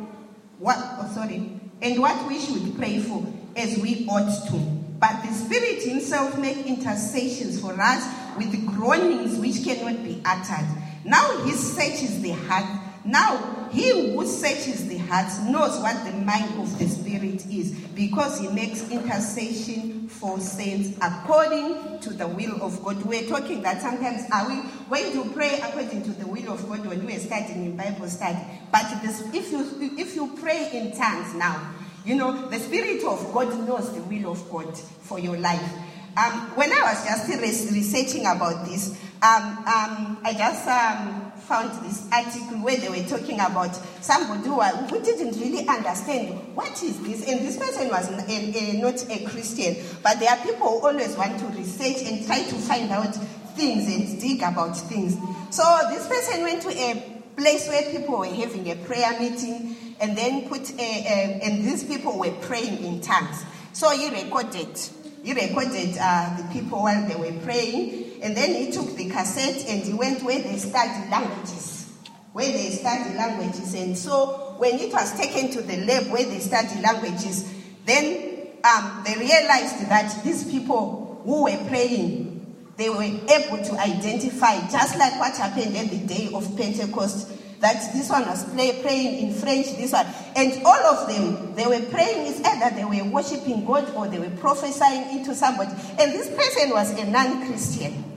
what, 0.59 0.77
oh, 0.79 1.11
sorry. 1.15 1.61
And 1.81 2.01
what 2.01 2.27
we 2.29 2.41
should 2.41 2.77
pray 2.77 2.99
for 2.99 3.25
as 3.57 3.79
we 3.79 4.07
ought 4.09 4.49
to. 4.49 4.57
But 4.99 5.23
the 5.23 5.33
Spirit 5.33 5.83
Himself 5.83 6.37
makes 6.39 6.61
intercessions 6.67 7.61
for 7.61 7.81
us 7.81 8.05
with 8.37 8.67
groanings 8.67 9.39
which 9.39 9.65
cannot 9.65 10.03
be 10.05 10.21
uttered. 10.25 10.67
Now 11.05 11.45
He 11.45 11.53
searches 11.53 12.21
the 12.21 12.31
heart. 12.33 12.87
Now 13.05 13.69
He 13.71 14.15
who 14.15 14.27
searches 14.27 14.87
the 14.87 14.99
hearts 14.99 15.41
knows 15.41 15.81
what 15.81 16.05
the 16.05 16.13
mind 16.13 16.61
of 16.61 16.79
the 16.79 16.87
Spirit 16.87 17.47
is, 17.47 17.73
because 17.95 18.41
He 18.41 18.49
makes 18.49 18.91
intercession 18.91 20.09
for 20.09 20.39
saints 20.39 20.99
according 21.01 22.01
to 22.01 22.11
the 22.11 22.27
will 22.27 22.63
of 22.63 22.83
God. 22.85 23.03
We're 23.05 23.27
talking 23.29 23.63
that 23.63 23.81
sometimes 23.81 24.25
are 24.33 24.49
we 24.49 24.63
going 24.91 25.13
to 25.13 25.31
pray 25.33 25.61
according 25.61 26.03
to 26.03 26.11
the 26.11 26.27
will 26.27 26.53
of 26.53 26.69
God 26.69 26.85
when 26.85 27.07
we're 27.07 27.19
studying 27.19 27.65
in 27.65 27.77
Bible 27.77 28.09
study? 28.09 28.39
But 28.71 29.03
this, 29.03 29.23
if 29.33 29.51
you 29.51 29.95
if 29.99 30.15
you 30.15 30.37
pray 30.41 30.71
in 30.73 30.97
tongues 30.97 31.35
now, 31.35 31.75
you 32.05 32.17
know, 32.17 32.49
the 32.49 32.59
Spirit 32.59 33.03
of 33.05 33.33
God 33.33 33.67
knows 33.67 33.93
the 33.95 34.03
will 34.03 34.33
of 34.33 34.51
God 34.51 34.77
for 34.77 35.19
your 35.19 35.39
life. 35.39 35.73
Um, 36.17 36.33
when 36.57 36.73
I 36.73 36.83
was 36.83 37.05
just 37.05 37.29
researching 37.41 38.27
about 38.27 38.67
this, 38.67 38.99
I 39.23 40.35
just 40.37 40.67
um, 40.67 41.33
found 41.41 41.85
this 41.85 42.07
article 42.13 42.59
where 42.59 42.77
they 42.77 42.89
were 42.89 43.07
talking 43.09 43.41
about 43.41 43.75
somebody 44.01 44.49
who, 44.49 44.61
who 44.61 45.03
didn't 45.03 45.39
really 45.41 45.67
understand 45.69 46.57
what 46.57 46.83
is 46.83 47.01
this. 47.03 47.29
And 47.29 47.41
this 47.41 47.59
person 47.59 47.89
was 47.89 48.09
a, 48.11 48.31
a, 48.31 48.81
not 48.81 49.11
a 49.11 49.25
Christian, 49.27 49.77
but 50.03 50.19
there 50.21 50.31
are 50.31 50.39
people 50.39 50.69
who 50.69 50.87
always 50.87 51.17
want 51.17 51.39
to 51.41 51.47
research 51.47 52.07
and 52.07 52.25
try 52.27 52.43
to 52.43 52.55
find 52.55 52.91
out 52.91 53.15
things 53.57 53.87
and 53.87 54.21
dig 54.21 54.43
about 54.43 54.77
things. 54.77 55.17
So 55.51 55.63
this 55.91 56.07
person 56.09 56.43
went 56.43 56.63
to 56.63 56.71
a 56.71 57.21
place 57.37 57.69
where 57.69 57.91
people 57.91 58.19
were 58.19 58.27
having 58.27 58.71
a 58.71 58.77
prayer 58.77 59.19
meeting 59.19 59.77
and 60.01 60.17
then 60.17 60.49
put 60.49 60.71
a, 60.79 60.83
a, 60.83 61.41
and 61.43 61.65
these 61.65 61.85
people 61.85 62.19
were 62.19 62.33
praying 62.43 62.83
in 62.85 63.01
tongues. 63.01 63.45
So 63.73 63.91
he 63.91 64.09
recorded 64.09 64.79
he 65.23 65.35
recorded 65.35 65.97
uh, 66.01 66.37
the 66.39 66.49
people 66.53 66.83
while 66.83 67.07
they 67.07 67.15
were 67.15 67.39
praying, 67.43 68.10
and 68.23 68.37
then 68.37 68.55
he 68.55 68.71
took 68.71 68.97
the 68.97 69.09
cassette 69.09 69.65
and 69.69 69.83
he 69.83 69.93
went 69.93 70.23
where 70.23 70.41
they 70.41 70.57
study 70.57 71.09
languages, 71.11 71.91
where 72.33 72.51
they 72.51 72.71
study 72.71 73.15
languages. 73.15 73.75
And 73.75 73.97
so 73.97 74.55
when 74.59 74.79
it 74.79 74.93
was 74.93 75.17
taken 75.19 75.51
to 75.53 75.63
the 75.63 75.79
lab 75.87 76.11
where 76.11 76.25
they 76.25 76.39
study 76.39 76.81
languages, 76.81 77.51
then 77.87 78.49
um, 78.65 79.03
they 79.07 79.15
realized 79.15 79.89
that 79.89 80.23
these 80.23 80.45
people 80.51 81.23
who 81.25 81.45
were 81.45 81.65
praying, 81.69 82.57
they 82.77 82.91
were 82.91 83.03
able 83.03 83.65
to 83.65 83.73
identify, 83.79 84.61
just 84.69 84.99
like 84.99 85.19
what 85.19 85.37
happened 85.37 85.77
at 85.77 85.91
the 85.91 85.99
day 86.07 86.31
of 86.35 86.57
Pentecost, 86.57 87.31
that 87.61 87.93
this 87.93 88.09
one 88.09 88.27
was 88.27 88.45
play, 88.53 88.81
praying 88.83 89.29
in 89.29 89.35
French, 89.35 89.77
this 89.77 89.93
one. 89.93 90.07
And 90.35 90.63
all 90.65 90.81
of 90.87 91.09
them, 91.09 91.55
they 91.55 91.67
were 91.67 91.85
praying, 91.91 92.27
it's 92.27 92.41
either 92.43 92.75
they 92.75 92.85
were 92.85 93.11
worshiping 93.11 93.65
God 93.67 93.95
or 93.95 94.09
they 94.09 94.19
were 94.19 94.35
prophesying 94.37 95.19
into 95.19 95.35
somebody. 95.35 95.71
And 95.99 96.13
this 96.13 96.29
person 96.29 96.71
was 96.71 96.91
a 96.99 97.05
non 97.05 97.47
Christian. 97.47 98.10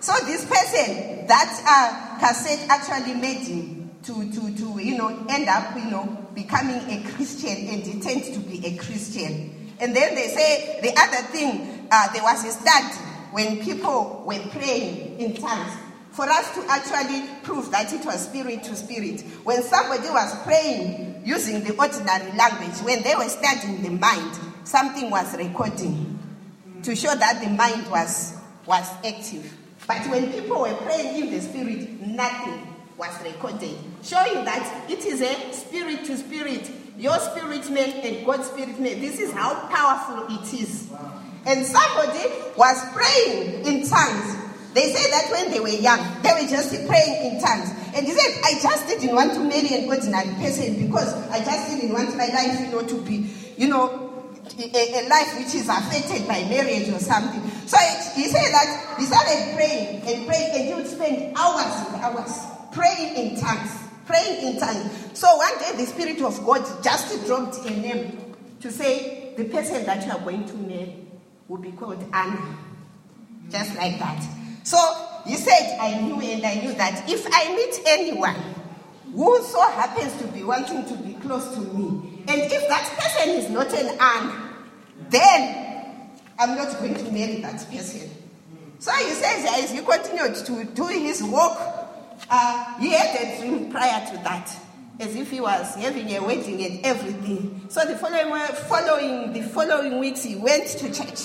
So 0.00 0.12
this 0.26 0.44
person, 0.44 1.26
that 1.26 1.62
uh, 1.66 2.18
cassette 2.20 2.68
actually 2.68 3.14
made 3.14 3.46
him 3.46 3.90
to, 4.04 4.32
to, 4.32 4.56
to, 4.56 4.78
you 4.80 4.96
know, 4.96 5.08
end 5.28 5.48
up, 5.48 5.76
you 5.76 5.90
know, 5.90 6.26
becoming 6.34 6.76
a 6.88 7.02
Christian 7.10 7.68
and 7.68 7.82
he 7.82 8.00
turned 8.00 8.24
to 8.32 8.40
be 8.40 8.64
a 8.64 8.76
Christian. 8.76 9.74
And 9.80 9.94
then 9.94 10.14
they 10.14 10.28
say 10.28 10.80
the 10.82 10.92
other 10.96 11.26
thing, 11.28 11.88
uh, 11.90 12.12
there 12.12 12.22
was 12.22 12.44
a 12.44 12.50
study 12.52 12.94
when 13.32 13.62
people 13.62 14.24
were 14.26 14.40
praying 14.50 15.18
in 15.20 15.34
tongues 15.34 15.72
for 16.10 16.28
us 16.28 16.54
to 16.54 16.64
actually 16.68 17.28
prove 17.42 17.70
that 17.70 17.92
it 17.92 18.04
was 18.04 18.26
spirit 18.26 18.62
to 18.64 18.76
spirit. 18.76 19.20
When 19.44 19.62
somebody 19.62 20.08
was 20.08 20.42
praying 20.42 21.22
using 21.24 21.62
the 21.64 21.76
ordinary 21.76 22.32
language, 22.36 22.78
when 22.82 23.02
they 23.02 23.14
were 23.14 23.28
studying 23.28 23.82
the 23.82 23.90
mind, 23.90 24.38
something 24.64 25.10
was 25.10 25.36
recording 25.36 26.18
to 26.82 26.96
show 26.96 27.14
that 27.14 27.42
the 27.42 27.50
mind 27.50 27.90
was, 27.90 28.36
was 28.66 28.88
active. 29.04 29.57
But 29.88 30.06
when 30.08 30.30
people 30.30 30.60
were 30.60 30.74
praying 30.74 31.24
in 31.24 31.30
the 31.32 31.40
spirit, 31.40 32.00
nothing 32.02 32.76
was 32.96 33.20
recorded, 33.24 33.76
showing 34.02 34.44
that 34.44 34.88
it 34.88 35.04
is 35.04 35.20
a 35.22 35.52
spirit 35.52 36.04
to 36.04 36.16
spirit. 36.16 36.70
Your 36.96 37.18
spirit 37.18 37.70
man 37.70 37.90
and 38.04 38.26
God's 38.26 38.48
spirit 38.48 38.78
man. 38.78 39.00
This 39.00 39.18
is 39.18 39.32
how 39.32 39.54
powerful 39.68 40.36
it 40.36 40.52
is. 40.52 40.90
And 41.46 41.64
somebody 41.64 42.28
was 42.56 42.84
praying 42.92 43.64
in 43.64 43.88
tongues 43.88 44.48
they 44.74 44.92
say 44.92 45.10
that 45.10 45.30
when 45.30 45.50
they 45.50 45.60
were 45.60 45.68
young, 45.68 45.98
they 46.22 46.30
were 46.32 46.48
just 46.48 46.70
praying 46.86 47.32
in 47.32 47.40
tongues. 47.40 47.70
And 47.94 48.06
he 48.06 48.12
said, 48.12 48.40
I 48.44 48.60
just 48.62 48.86
didn't 48.86 49.14
want 49.14 49.32
to 49.34 49.40
marry 49.40 49.74
an 49.74 49.88
ordinary 49.88 50.32
person 50.34 50.86
because 50.86 51.12
I 51.30 51.42
just 51.42 51.70
didn't 51.70 51.92
want 51.92 52.16
my 52.16 52.26
life, 52.26 52.60
you 52.60 52.68
know, 52.68 52.82
to 52.82 53.02
be, 53.02 53.28
you 53.56 53.68
know, 53.68 54.07
a, 54.58 55.04
a 55.04 55.08
life 55.08 55.38
which 55.38 55.54
is 55.54 55.68
affected 55.68 56.26
by 56.26 56.42
marriage 56.44 56.88
or 56.88 56.98
something. 56.98 57.42
So 57.66 57.78
he 58.14 58.24
said 58.24 58.50
that 58.52 58.96
he 58.98 59.04
started 59.04 59.54
praying 59.54 60.02
and 60.06 60.26
praying, 60.26 60.50
and 60.54 60.68
he 60.68 60.74
would 60.74 60.86
spend 60.86 61.36
hours 61.36 61.86
and 61.86 62.02
hours 62.02 62.46
praying 62.72 63.16
in 63.16 63.40
tongues, 63.40 63.70
praying 64.06 64.46
in 64.46 64.60
tongues. 64.60 64.90
So 65.14 65.36
one 65.36 65.58
day 65.58 65.72
the 65.76 65.86
Spirit 65.86 66.20
of 66.22 66.44
God 66.44 66.64
just 66.82 67.26
dropped 67.26 67.58
a 67.66 67.70
name 67.70 68.34
to 68.60 68.70
say, 68.70 69.34
the 69.36 69.44
person 69.44 69.84
that 69.86 70.04
you 70.04 70.10
are 70.12 70.20
going 70.20 70.44
to 70.46 70.54
marry 70.54 70.96
will 71.46 71.58
be 71.58 71.72
called 71.72 72.02
Anna. 72.12 72.56
Just 73.50 73.76
like 73.76 73.98
that. 73.98 74.22
So 74.64 74.76
he 75.24 75.34
said, 75.36 75.78
I 75.80 76.00
knew 76.00 76.20
and 76.20 76.44
I 76.44 76.54
knew 76.56 76.74
that 76.74 77.08
if 77.08 77.26
I 77.32 77.54
meet 77.54 77.80
anyone 77.86 78.36
who 79.14 79.42
so 79.42 79.62
happens 79.70 80.20
to 80.20 80.26
be 80.28 80.42
wanting 80.42 80.84
to 80.86 80.94
be 81.02 81.14
close 81.14 81.54
to 81.54 81.60
me, 81.60 82.24
and 82.28 82.40
if 82.42 82.68
that 82.68 82.84
person 82.98 83.30
is 83.30 83.48
not 83.50 83.72
an 83.72 83.96
Anna, 84.00 84.47
then 85.10 86.10
I'm 86.38 86.56
not 86.56 86.78
going 86.78 86.94
to 86.94 87.12
marry 87.12 87.40
that 87.40 87.66
person. 87.70 88.10
So 88.78 88.92
he 88.92 89.10
says, 89.10 89.64
as 89.64 89.72
he 89.72 89.80
continued 89.82 90.36
to 90.46 90.64
do 90.64 90.86
his 90.86 91.22
work, 91.22 91.58
uh, 92.30 92.78
he 92.78 92.90
had 92.90 93.16
a 93.16 93.40
dream 93.40 93.70
prior 93.70 94.06
to 94.06 94.16
that, 94.22 94.56
as 95.00 95.16
if 95.16 95.30
he 95.30 95.40
was 95.40 95.74
having 95.74 96.14
a 96.14 96.20
wedding 96.22 96.64
and 96.64 96.86
everything. 96.86 97.62
So 97.68 97.84
the 97.84 97.96
following, 97.96 98.32
following, 98.68 99.32
the 99.32 99.42
following 99.42 99.98
weeks, 99.98 100.22
he 100.22 100.36
went 100.36 100.66
to 100.68 100.92
church. 100.92 101.18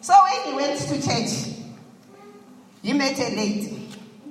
So 0.00 0.14
when 0.24 0.42
he 0.46 0.54
went 0.54 0.80
to 0.80 0.94
church, 1.00 1.54
he 2.82 2.92
met 2.92 3.18
a 3.18 3.36
lady, 3.36 3.88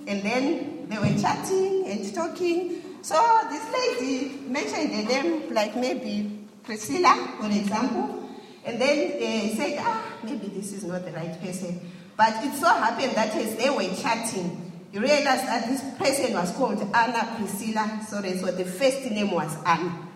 and 0.07 0.21
then 0.21 0.87
they 0.89 0.97
were 0.97 1.21
chatting 1.21 1.85
and 1.87 2.13
talking. 2.13 2.81
So 3.01 3.15
this 3.49 3.71
lady 3.71 4.37
mentioned 4.47 4.91
a 4.91 5.03
name 5.03 5.53
like 5.53 5.75
maybe 5.75 6.39
Priscilla, 6.63 7.35
for 7.39 7.47
example, 7.47 8.24
and 8.65 8.81
then 8.81 9.19
they 9.19 9.53
said, 9.55 9.77
ah, 9.79 10.03
maybe 10.23 10.47
this 10.47 10.73
is 10.73 10.83
not 10.83 11.05
the 11.05 11.11
right 11.11 11.39
person. 11.41 11.79
But 12.17 12.43
it 12.43 12.53
so 12.55 12.67
happened 12.67 13.11
that 13.15 13.35
as 13.35 13.55
they 13.55 13.69
were 13.69 13.93
chatting, 13.95 14.71
you 14.91 15.01
realized 15.01 15.45
that 15.45 15.67
this 15.67 15.81
person 15.97 16.33
was 16.33 16.51
called 16.53 16.79
Anna 16.95 17.35
Priscilla. 17.37 17.99
Sorry, 18.07 18.37
so 18.37 18.47
the 18.51 18.65
first 18.65 19.03
name 19.11 19.31
was 19.31 19.55
Anna. 19.65 20.07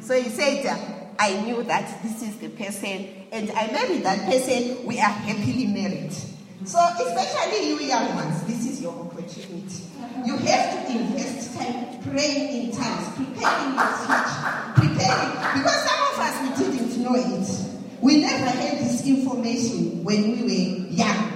So 0.00 0.20
he 0.20 0.28
said, 0.28 0.66
I 1.18 1.40
knew 1.42 1.62
that 1.62 2.02
this 2.02 2.22
is 2.22 2.36
the 2.38 2.48
person, 2.50 3.08
and 3.32 3.50
I 3.52 3.68
married 3.72 4.02
that 4.02 4.26
person. 4.26 4.84
We 4.84 4.98
are 4.98 5.08
happily 5.10 5.66
married. 5.66 6.12
So, 6.64 6.78
especially 6.78 7.68
you 7.68 7.80
young 7.80 8.14
ones, 8.14 8.42
this 8.42 8.66
is 8.66 8.82
your 8.82 8.92
opportunity. 8.92 9.84
You 10.24 10.36
have 10.36 10.86
to 10.86 10.92
invest 10.92 11.56
time 11.56 12.02
praying 12.02 12.70
in 12.70 12.76
tongues, 12.76 13.08
preparing 13.14 13.74
your 13.74 13.92
future, 14.02 14.74
preparing. 14.74 15.32
Because 15.54 15.80
some 15.88 16.00
of 16.12 16.18
us, 16.18 16.42
we 16.42 16.64
didn't 16.64 17.02
know 17.02 17.14
it. 17.14 17.65
We 18.06 18.20
never 18.20 18.46
had 18.46 18.78
this 18.78 19.04
information 19.04 20.04
when 20.04 20.30
we 20.30 20.42
were 20.44 20.86
young. 20.94 21.32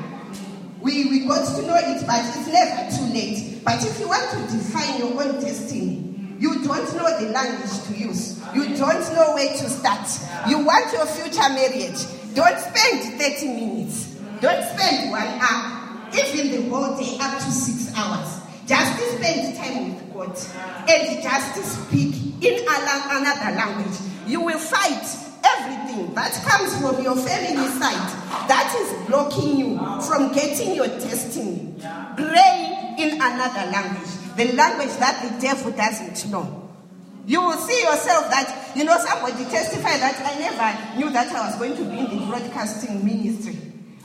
We, 0.81 1.07
we 1.07 1.27
got 1.27 1.45
to 1.57 1.63
know 1.67 1.75
it, 1.75 2.07
but 2.07 2.25
it's 2.25 2.47
never 2.47 2.97
too 2.97 3.13
late. 3.13 3.59
But 3.65 3.85
if 3.85 3.99
you 3.99 4.07
want 4.07 4.31
to 4.31 4.57
define 4.57 5.01
your 5.01 5.21
own 5.21 5.41
destiny, 5.41 6.15
you 6.39 6.63
don't 6.63 6.95
know 6.95 7.19
the 7.19 7.31
language 7.33 7.83
to 7.89 7.95
use. 7.99 8.39
You 8.55 8.77
don't 8.77 9.03
know 9.17 9.35
where 9.35 9.49
to 9.49 9.69
start. 9.69 10.09
You 10.49 10.65
want 10.65 10.93
your 10.93 11.07
future 11.07 11.49
marriage. 11.49 12.07
Don't 12.37 12.57
spend 12.61 13.21
30 13.21 13.47
minutes. 13.49 14.15
Don't 14.41 14.63
spend 14.63 15.11
one 15.11 15.27
hour, 15.27 16.09
even 16.15 16.53
the 16.53 16.71
whole 16.71 16.97
day, 16.97 17.19
up 17.21 17.35
to 17.35 17.51
six 17.51 17.93
hours. 17.97 18.39
Just 18.67 18.97
spend 19.19 19.57
time 19.57 19.93
with 19.93 20.15
God 20.15 20.89
and 20.89 21.21
just 21.21 21.83
speak 21.83 22.15
in 22.41 22.65
another 22.65 23.57
language. 23.57 23.99
You 24.29 24.43
will 24.43 24.61
fight 24.61 25.30
everything 25.61 26.15
that 26.15 26.33
comes 26.47 26.77
from 26.81 27.03
your 27.03 27.17
family 27.17 27.69
side 27.79 28.09
that 28.49 28.75
is 28.81 29.07
blocking 29.07 29.59
you 29.59 29.79
from 30.03 30.33
getting 30.33 30.75
your 30.75 30.89
destiny. 30.89 31.75
Praying 32.17 32.99
in 32.99 33.15
another 33.21 33.71
language, 33.71 34.11
the 34.37 34.53
language 34.53 34.95
that 34.99 35.23
the 35.23 35.41
devil 35.41 35.71
doesn't 35.73 36.31
know. 36.31 36.69
You 37.27 37.41
will 37.43 37.59
see 37.59 37.83
yourself 37.83 38.31
that, 38.31 38.73
you 38.75 38.85
know, 38.85 38.99
somebody 38.99 39.45
testified 39.45 40.01
that 40.01 40.21
I 40.25 40.39
never 40.39 40.99
knew 40.99 41.11
that 41.11 41.33
I 41.35 41.47
was 41.47 41.57
going 41.59 41.77
to 41.77 41.85
be 41.85 41.99
in 41.99 42.19
the 42.19 42.27
broadcasting 42.27 43.05
ministry. 43.05 43.57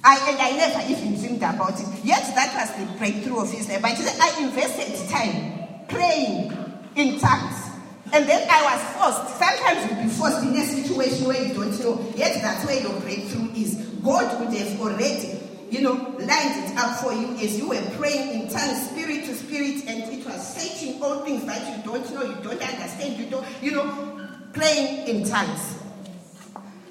I, 0.04 0.18
and 0.30 0.40
I 0.40 0.52
never 0.52 0.92
even 0.92 1.20
dreamed 1.20 1.38
about 1.42 1.80
it. 1.80 1.88
Yet 2.04 2.22
that 2.36 2.54
was 2.54 2.78
the 2.78 2.98
breakthrough 2.98 3.40
of 3.42 3.52
his 3.52 3.68
life. 3.68 3.82
But 3.82 3.98
I 3.98 4.44
invested 4.44 5.10
time 5.10 5.88
praying 5.88 6.52
in 6.96 7.20
tongues. 7.20 7.75
And 8.14 8.30
then 8.30 8.48
I 8.50 8.64
was 8.64 8.82
forced. 8.94 9.38
Sometimes 9.40 9.92
you'll 9.92 10.04
be 10.04 10.10
forced 10.10 10.44
in 10.44 10.56
a 10.56 10.66
situation 10.66 11.28
where 11.28 11.42
you 11.42 11.54
don't 11.54 11.78
know. 11.80 12.14
Yet 12.16 12.42
that's 12.42 12.66
where 12.66 12.80
your 12.80 13.00
breakthrough 13.02 13.52
is. 13.54 13.76
God 14.04 14.40
would 14.40 14.54
have 14.56 14.80
already, 14.80 15.40
you 15.72 15.82
know, 15.82 15.94
lined 16.20 16.64
it 16.64 16.78
up 16.78 17.00
for 17.00 17.12
you 17.12 17.36
as 17.38 17.58
you 17.58 17.70
were 17.70 17.82
praying 17.98 18.42
in 18.42 18.48
tongues, 18.48 18.90
spirit 18.90 19.26
to 19.26 19.36
spirit, 19.36 19.84
and 19.88 20.14
it 20.14 20.26
was 20.26 20.56
searching 20.56 21.02
all 21.02 21.22
things 21.22 21.46
that 21.46 21.78
you 21.78 21.84
don't 21.84 22.14
know, 22.14 22.24
you 22.24 22.36
don't 22.44 22.62
understand, 22.62 23.18
you 23.18 23.26
don't, 23.26 23.46
you 23.62 23.72
know, 23.72 24.28
praying 24.54 25.08
in 25.08 25.28
tongues. 25.28 25.80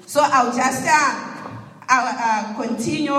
So 0.05 0.21
I'll 0.21 0.55
just 0.55 0.85
uh, 0.85 1.49
I'll, 1.87 2.53
uh, 2.57 2.61
continue 2.61 3.13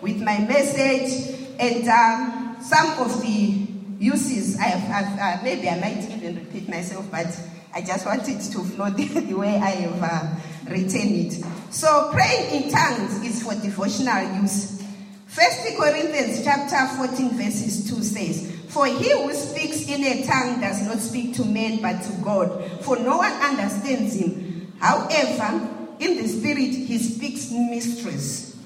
with 0.00 0.22
my 0.22 0.38
message 0.38 1.36
and 1.58 1.88
um, 1.88 2.56
some 2.62 2.98
of 2.98 3.20
the 3.20 3.63
uses 4.04 4.58
I 4.58 4.64
have, 4.64 5.06
I've, 5.06 5.18
uh, 5.18 5.42
maybe 5.42 5.68
I 5.68 5.80
might 5.80 6.04
even 6.10 6.36
repeat 6.36 6.68
myself, 6.68 7.10
but 7.10 7.26
I 7.74 7.80
just 7.80 8.04
wanted 8.04 8.40
to 8.40 8.58
flow 8.60 8.90
the, 8.90 9.06
the 9.06 9.34
way 9.34 9.56
I 9.56 9.70
have 9.70 10.02
uh, 10.02 10.70
written 10.70 11.14
it. 11.14 11.44
So 11.70 12.10
praying 12.12 12.64
in 12.64 12.70
tongues 12.70 13.24
is 13.24 13.42
for 13.42 13.54
devotional 13.54 14.40
use. 14.42 14.82
First 15.26 15.76
Corinthians 15.76 16.44
chapter 16.44 16.86
14 16.96 17.30
verses 17.30 17.90
2 17.90 18.02
says, 18.02 18.52
For 18.68 18.86
he 18.86 19.10
who 19.10 19.32
speaks 19.32 19.88
in 19.88 20.04
a 20.04 20.24
tongue 20.24 20.60
does 20.60 20.86
not 20.86 20.98
speak 20.98 21.34
to 21.36 21.44
men 21.44 21.82
but 21.82 22.02
to 22.02 22.12
God, 22.22 22.70
for 22.82 22.96
no 22.96 23.16
one 23.16 23.32
understands 23.32 24.14
him. 24.14 24.72
However, 24.78 25.68
in 25.98 26.18
the 26.22 26.28
spirit 26.28 26.74
he 26.74 26.98
speaks 26.98 27.50
mysteries. 27.50 28.56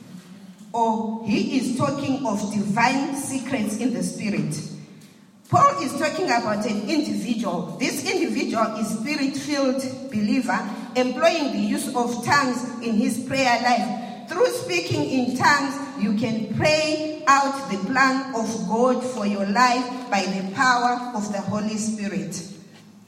Or 0.73 1.25
he 1.25 1.59
is 1.59 1.79
talking 1.79 2.27
of 2.27 2.53
divine 2.53 3.17
secrets 3.17 3.79
in 3.79 3.95
the 3.95 4.03
spirit. 4.03 4.68
Paul 5.49 5.83
is 5.83 5.99
talking 5.99 6.27
about 6.27 6.67
an 6.67 6.91
individual. 6.91 7.79
This 7.81 8.05
individual 8.05 8.77
is 8.77 8.99
spirit-filled 8.99 10.11
believer 10.11 10.59
employing 10.95 11.53
the 11.53 11.59
use 11.59 11.89
of 11.95 12.23
tongues 12.23 12.63
in 12.83 12.95
his 12.97 13.25
prayer 13.25 13.59
life. 13.63 14.29
Through 14.29 14.47
speaking 14.49 15.09
in 15.09 15.39
tongues, 15.39 16.03
you 16.03 16.13
can 16.19 16.55
pray 16.55 17.25
out 17.27 17.71
the 17.71 17.79
plan 17.87 18.35
of 18.35 18.69
God 18.69 19.03
for 19.03 19.27
your 19.27 19.47
life 19.47 20.11
by 20.11 20.27
the 20.27 20.53
power 20.55 21.13
of 21.15 21.33
the 21.33 21.41
Holy 21.41 21.79
Spirit. 21.79 22.43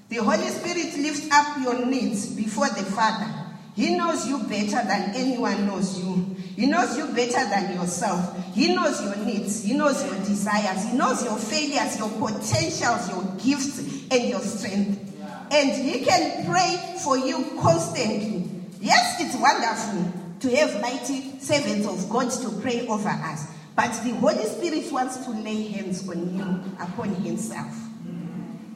The 0.09 0.16
Holy 0.16 0.49
Spirit 0.49 0.97
lifts 0.97 1.28
up 1.30 1.59
your 1.61 1.85
needs 1.85 2.26
before 2.28 2.68
the 2.70 2.85
Father. 2.85 3.30
He 3.76 3.97
knows 3.97 4.26
you 4.26 4.38
better 4.44 4.82
than 4.87 5.14
anyone 5.14 5.66
knows 5.66 6.02
you. 6.02 6.37
He 6.57 6.66
knows 6.66 6.97
you 6.97 7.07
better 7.07 7.49
than 7.49 7.75
yourself. 7.75 8.37
He 8.54 8.75
knows 8.75 9.02
your 9.02 9.16
needs. 9.16 9.64
He 9.64 9.75
knows 9.75 10.04
your 10.04 10.16
desires. 10.16 10.85
He 10.90 10.97
knows 10.97 11.25
your 11.25 11.38
failures, 11.38 11.99
your 11.99 12.11
potentials, 12.11 13.09
your 13.09 13.25
gifts, 13.42 13.78
and 14.11 14.28
your 14.28 14.40
strength. 14.40 15.07
And 15.52 15.71
He 15.73 16.04
can 16.04 16.47
pray 16.47 16.99
for 17.02 17.16
you 17.16 17.59
constantly. 17.61 18.50
Yes, 18.80 19.16
it's 19.21 19.37
wonderful 19.37 20.21
to 20.40 20.57
have 20.57 20.80
mighty 20.80 21.38
servants 21.40 21.87
of 21.87 22.09
God 22.09 22.30
to 22.30 22.61
pray 22.61 22.87
over 22.87 23.09
us. 23.09 23.47
But 23.76 23.92
the 24.04 24.11
Holy 24.16 24.45
Spirit 24.45 24.92
wants 24.92 25.16
to 25.25 25.30
lay 25.30 25.69
hands 25.69 26.09
on 26.09 26.37
you, 26.37 26.75
upon 26.83 27.14
Himself. 27.16 27.75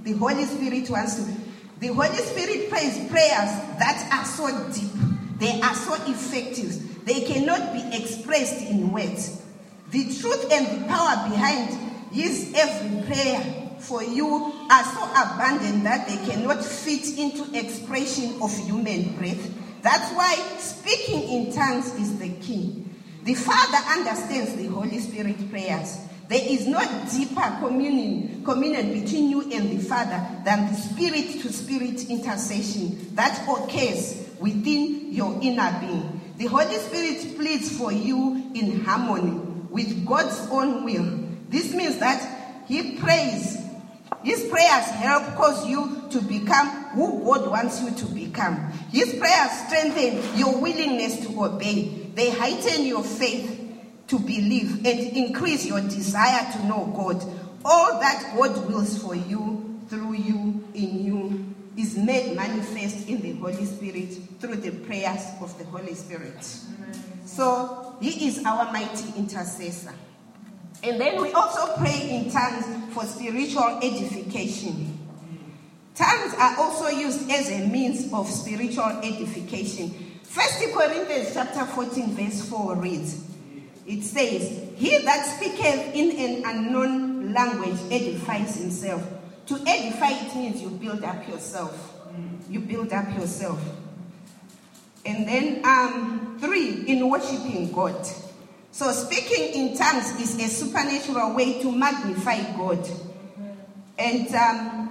The 0.02 0.12
Holy 0.12 0.44
Spirit 0.44 0.88
wants 0.90 1.16
to. 1.16 1.34
The 1.80 1.88
Holy 1.88 2.16
Spirit 2.16 2.70
prays 2.70 3.08
prayers 3.10 3.50
that 3.78 4.08
are 4.12 4.24
so 4.24 4.72
deep, 4.72 4.92
they 5.38 5.60
are 5.60 5.74
so 5.74 5.94
effective, 5.94 6.93
they 7.04 7.22
cannot 7.22 7.72
be 7.72 7.96
expressed 7.96 8.62
in 8.68 8.92
words. 8.92 9.42
The 9.90 10.04
truth 10.20 10.52
and 10.52 10.82
the 10.82 10.88
power 10.88 11.28
behind 11.28 11.78
His 12.12 12.52
every 12.56 13.06
prayer 13.06 13.64
for 13.78 14.02
you 14.02 14.52
are 14.70 14.84
so 14.84 15.02
abundant 15.12 15.84
that 15.84 16.08
they 16.08 16.16
cannot 16.26 16.64
fit 16.64 17.18
into 17.18 17.56
expression 17.58 18.40
of 18.40 18.56
human 18.66 19.14
breath. 19.16 19.52
That's 19.82 20.10
why 20.12 20.34
speaking 20.58 21.22
in 21.22 21.52
tongues 21.52 21.94
is 21.94 22.18
the 22.18 22.30
key. 22.36 22.84
The 23.24 23.34
Father 23.34 23.76
understands 23.88 24.54
the 24.56 24.66
Holy 24.66 24.98
Spirit 25.00 25.50
prayers. 25.50 25.98
There 26.28 26.40
is 26.42 26.66
no 26.66 26.80
deeper 27.10 27.56
communion, 27.60 28.42
communion 28.44 29.02
between 29.02 29.28
you 29.28 29.42
and 29.42 29.78
the 29.78 29.84
Father 29.84 30.26
than 30.44 30.72
the 30.72 30.74
spirit 30.74 31.42
to 31.42 31.52
spirit 31.52 32.08
intercession 32.08 33.14
that 33.14 33.46
occurs 33.46 34.24
within 34.40 35.12
your 35.12 35.38
inner 35.42 35.78
being. 35.80 36.20
The 36.36 36.46
Holy 36.46 36.76
Spirit 36.78 37.36
pleads 37.36 37.76
for 37.78 37.92
you 37.92 38.50
in 38.54 38.84
harmony 38.84 39.38
with 39.70 40.04
God's 40.04 40.38
own 40.50 40.84
will. 40.84 41.28
This 41.48 41.72
means 41.72 41.98
that 41.98 42.64
He 42.66 42.96
prays. 42.98 43.58
His 44.24 44.44
prayers 44.48 44.86
help 44.90 45.36
cause 45.36 45.66
you 45.66 46.04
to 46.10 46.20
become 46.20 46.68
who 46.94 47.22
God 47.24 47.50
wants 47.50 47.82
you 47.82 47.90
to 47.90 48.06
become. 48.06 48.56
His 48.90 49.14
prayers 49.14 49.50
strengthen 49.66 50.38
your 50.38 50.60
willingness 50.60 51.20
to 51.26 51.44
obey. 51.44 52.10
They 52.14 52.30
heighten 52.30 52.86
your 52.86 53.04
faith 53.04 53.60
to 54.08 54.18
believe 54.18 54.84
and 54.86 55.16
increase 55.16 55.66
your 55.66 55.80
desire 55.80 56.50
to 56.52 56.66
know 56.66 56.92
God. 56.96 57.22
All 57.64 58.00
that 58.00 58.34
God 58.36 58.68
wills 58.68 58.98
for 59.02 59.14
you, 59.14 59.80
through 59.88 60.14
you, 60.14 60.43
is 61.76 61.96
made 61.96 62.36
manifest 62.36 63.08
in 63.08 63.20
the 63.20 63.32
Holy 63.32 63.64
Spirit 63.64 64.16
through 64.40 64.56
the 64.56 64.70
prayers 64.70 65.22
of 65.40 65.56
the 65.58 65.64
Holy 65.64 65.94
Spirit. 65.94 66.44
So, 67.24 67.96
He 68.00 68.28
is 68.28 68.44
our 68.44 68.72
mighty 68.72 69.12
intercessor. 69.16 69.94
And 70.82 71.00
then 71.00 71.20
we 71.20 71.32
also 71.32 71.76
pray 71.76 72.10
in 72.10 72.30
tongues 72.30 72.66
for 72.92 73.04
spiritual 73.04 73.78
edification. 73.82 74.98
Tongues 75.94 76.34
are 76.34 76.58
also 76.58 76.88
used 76.88 77.30
as 77.30 77.50
a 77.50 77.66
means 77.68 78.12
of 78.12 78.28
spiritual 78.28 79.00
edification. 79.02 80.20
First 80.24 80.58
Corinthians 80.74 81.30
chapter 81.32 81.64
14, 81.64 82.16
verse 82.16 82.48
4 82.48 82.76
reads, 82.76 83.24
it 83.86 84.02
says, 84.02 84.60
He 84.76 84.98
that 84.98 85.24
speaketh 85.36 85.94
in 85.94 86.18
an 86.18 86.42
unknown 86.44 87.32
language 87.32 87.78
edifies 87.90 88.56
himself. 88.56 89.02
To 89.46 89.62
edify 89.66 90.10
it 90.10 90.34
means 90.36 90.62
you 90.62 90.70
build 90.70 91.04
up 91.04 91.28
yourself. 91.28 91.92
You 92.48 92.60
build 92.60 92.92
up 92.92 93.14
yourself. 93.14 93.60
And 95.06 95.28
then 95.28 95.64
um, 95.64 96.38
three, 96.40 96.84
in 96.86 97.08
worshiping 97.08 97.72
God. 97.72 98.06
So 98.72 98.90
speaking 98.92 99.54
in 99.54 99.76
tongues 99.76 100.18
is 100.20 100.36
a 100.36 100.48
supernatural 100.48 101.34
way 101.34 101.60
to 101.62 101.70
magnify 101.70 102.42
God. 102.56 102.88
And 103.98 104.34
um, 104.34 104.90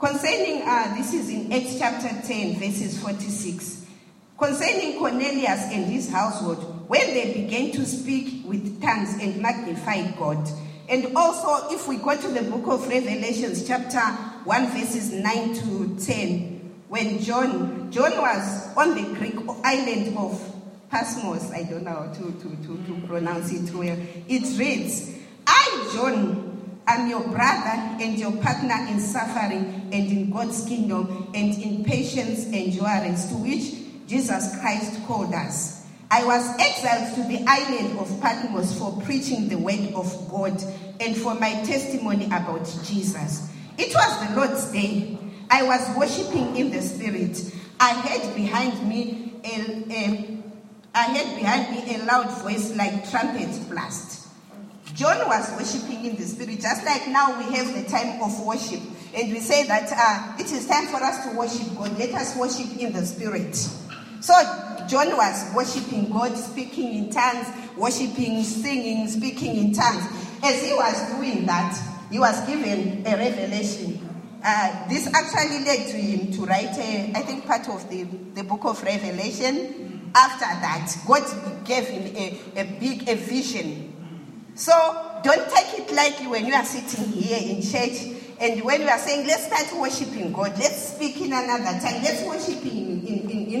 concerning, 0.00 0.62
uh, 0.64 0.94
this 0.96 1.12
is 1.12 1.28
in 1.28 1.52
Acts 1.52 1.78
chapter 1.78 2.08
10, 2.26 2.56
verses 2.58 3.00
46. 3.00 3.86
Concerning 4.38 4.98
Cornelius 4.98 5.60
and 5.70 5.84
his 5.84 6.10
household, 6.10 6.88
when 6.88 7.06
they 7.14 7.32
began 7.32 7.70
to 7.72 7.86
speak 7.86 8.44
with 8.44 8.82
tongues 8.82 9.14
and 9.22 9.40
magnify 9.40 10.10
God. 10.12 10.48
And 10.88 11.16
also, 11.16 11.74
if 11.74 11.86
we 11.88 11.96
go 11.96 12.16
to 12.20 12.28
the 12.28 12.42
book 12.42 12.66
of 12.66 12.88
Revelations, 12.88 13.66
chapter 13.66 14.00
1, 14.00 14.66
verses 14.68 15.12
9 15.12 15.54
to 15.54 16.04
10, 16.04 16.52
when 16.88 17.20
John, 17.20 17.90
John 17.90 18.12
was 18.18 18.76
on 18.76 18.94
the 18.94 19.18
Greek 19.18 19.36
island 19.64 20.16
of 20.18 20.52
Patmos, 20.90 21.50
I 21.52 21.62
don't 21.62 21.84
know 21.84 21.90
how 21.90 22.12
to, 22.12 22.32
to, 22.32 22.56
to, 22.66 22.84
to 22.86 23.06
pronounce 23.06 23.50
it 23.52 23.74
well. 23.74 23.96
It 24.28 24.58
reads, 24.58 25.10
I, 25.46 25.90
John, 25.94 26.52
am 26.86 27.08
your 27.08 27.22
brother 27.22 27.96
and 28.02 28.18
your 28.18 28.32
partner 28.32 28.86
in 28.88 29.00
suffering 29.00 29.88
and 29.92 29.94
in 29.94 30.30
God's 30.30 30.66
kingdom 30.66 31.30
and 31.34 31.54
in 31.54 31.84
patience 31.84 32.44
and 32.46 32.54
endurance, 32.54 33.28
to 33.28 33.34
which 33.36 33.72
Jesus 34.08 34.58
Christ 34.60 35.00
called 35.06 35.32
us. 35.32 35.81
I 36.12 36.26
was 36.26 36.46
exiled 36.60 37.14
to 37.14 37.22
the 37.22 37.42
island 37.48 37.98
of 37.98 38.20
Patmos 38.20 38.78
for 38.78 39.00
preaching 39.00 39.48
the 39.48 39.56
word 39.56 39.94
of 39.94 40.28
God 40.30 40.62
and 41.00 41.16
for 41.16 41.34
my 41.36 41.54
testimony 41.64 42.26
about 42.26 42.66
Jesus. 42.84 43.50
It 43.78 43.94
was 43.94 44.28
the 44.28 44.36
Lord's 44.36 44.70
day. 44.72 45.16
I 45.48 45.62
was 45.62 45.96
worshiping 45.96 46.54
in 46.54 46.70
the 46.70 46.82
Spirit. 46.82 47.40
I 47.80 47.94
heard 47.94 48.34
behind 48.34 48.86
me 48.86 49.32
a, 49.42 49.84
a 49.90 50.38
I 50.94 51.16
heard 51.16 51.34
behind 51.40 51.70
me 51.74 51.94
a 51.96 52.04
loud 52.04 52.30
voice 52.42 52.76
like 52.76 53.08
trumpet 53.08 53.70
blast. 53.70 54.28
John 54.92 55.26
was 55.26 55.50
worshiping 55.52 56.04
in 56.04 56.16
the 56.16 56.24
spirit, 56.24 56.60
just 56.60 56.84
like 56.84 57.08
now 57.08 57.38
we 57.38 57.56
have 57.56 57.74
the 57.74 57.88
time 57.88 58.20
of 58.20 58.38
worship. 58.44 58.82
And 59.14 59.32
we 59.32 59.40
say 59.40 59.66
that 59.66 59.90
uh, 59.90 60.36
it 60.38 60.52
is 60.52 60.66
time 60.66 60.88
for 60.88 61.02
us 61.02 61.24
to 61.24 61.34
worship 61.34 61.74
God. 61.74 61.98
Let 61.98 62.12
us 62.12 62.36
worship 62.36 62.78
in 62.78 62.92
the 62.92 63.06
spirit. 63.06 63.56
So 64.20 64.34
John 64.92 65.16
was 65.16 65.54
worshiping 65.54 66.12
God, 66.12 66.36
speaking 66.36 66.92
in 66.92 67.10
tongues, 67.10 67.46
worshiping, 67.78 68.42
singing, 68.42 69.08
speaking 69.08 69.56
in 69.56 69.72
tongues. 69.72 70.04
As 70.44 70.62
he 70.62 70.74
was 70.74 71.16
doing 71.16 71.46
that, 71.46 71.80
he 72.10 72.18
was 72.18 72.38
given 72.46 73.02
a 73.06 73.16
revelation. 73.16 74.06
Uh, 74.44 74.86
this 74.90 75.06
actually 75.06 75.64
led 75.64 75.86
to 75.88 75.96
him 75.96 76.30
to 76.32 76.44
write, 76.44 76.76
a, 76.76 77.10
I 77.14 77.22
think, 77.22 77.46
part 77.46 77.70
of 77.70 77.88
the, 77.88 78.02
the 78.34 78.44
book 78.44 78.66
of 78.66 78.82
Revelation. 78.82 80.10
After 80.14 80.44
that, 80.44 80.94
God 81.06 81.64
gave 81.64 81.86
him 81.86 82.14
a, 82.14 82.60
a 82.60 82.64
big 82.78 83.08
a 83.08 83.14
vision. 83.14 83.94
So 84.54 84.72
don't 85.24 85.48
take 85.48 85.78
it 85.78 85.94
lightly 85.94 86.26
when 86.26 86.44
you 86.44 86.52
are 86.52 86.66
sitting 86.66 87.10
here 87.12 87.38
in 87.40 87.62
church 87.62 88.12
and 88.38 88.62
when 88.62 88.82
you 88.82 88.88
are 88.88 88.98
saying, 88.98 89.26
let's 89.26 89.46
start 89.46 89.72
worshiping 89.80 90.34
God, 90.34 90.52
let's 90.58 90.96
speak 90.96 91.18
in 91.22 91.32
another 91.32 91.80
tongue, 91.80 92.02
let's 92.02 92.22
worship 92.24 92.62
in 92.66 92.91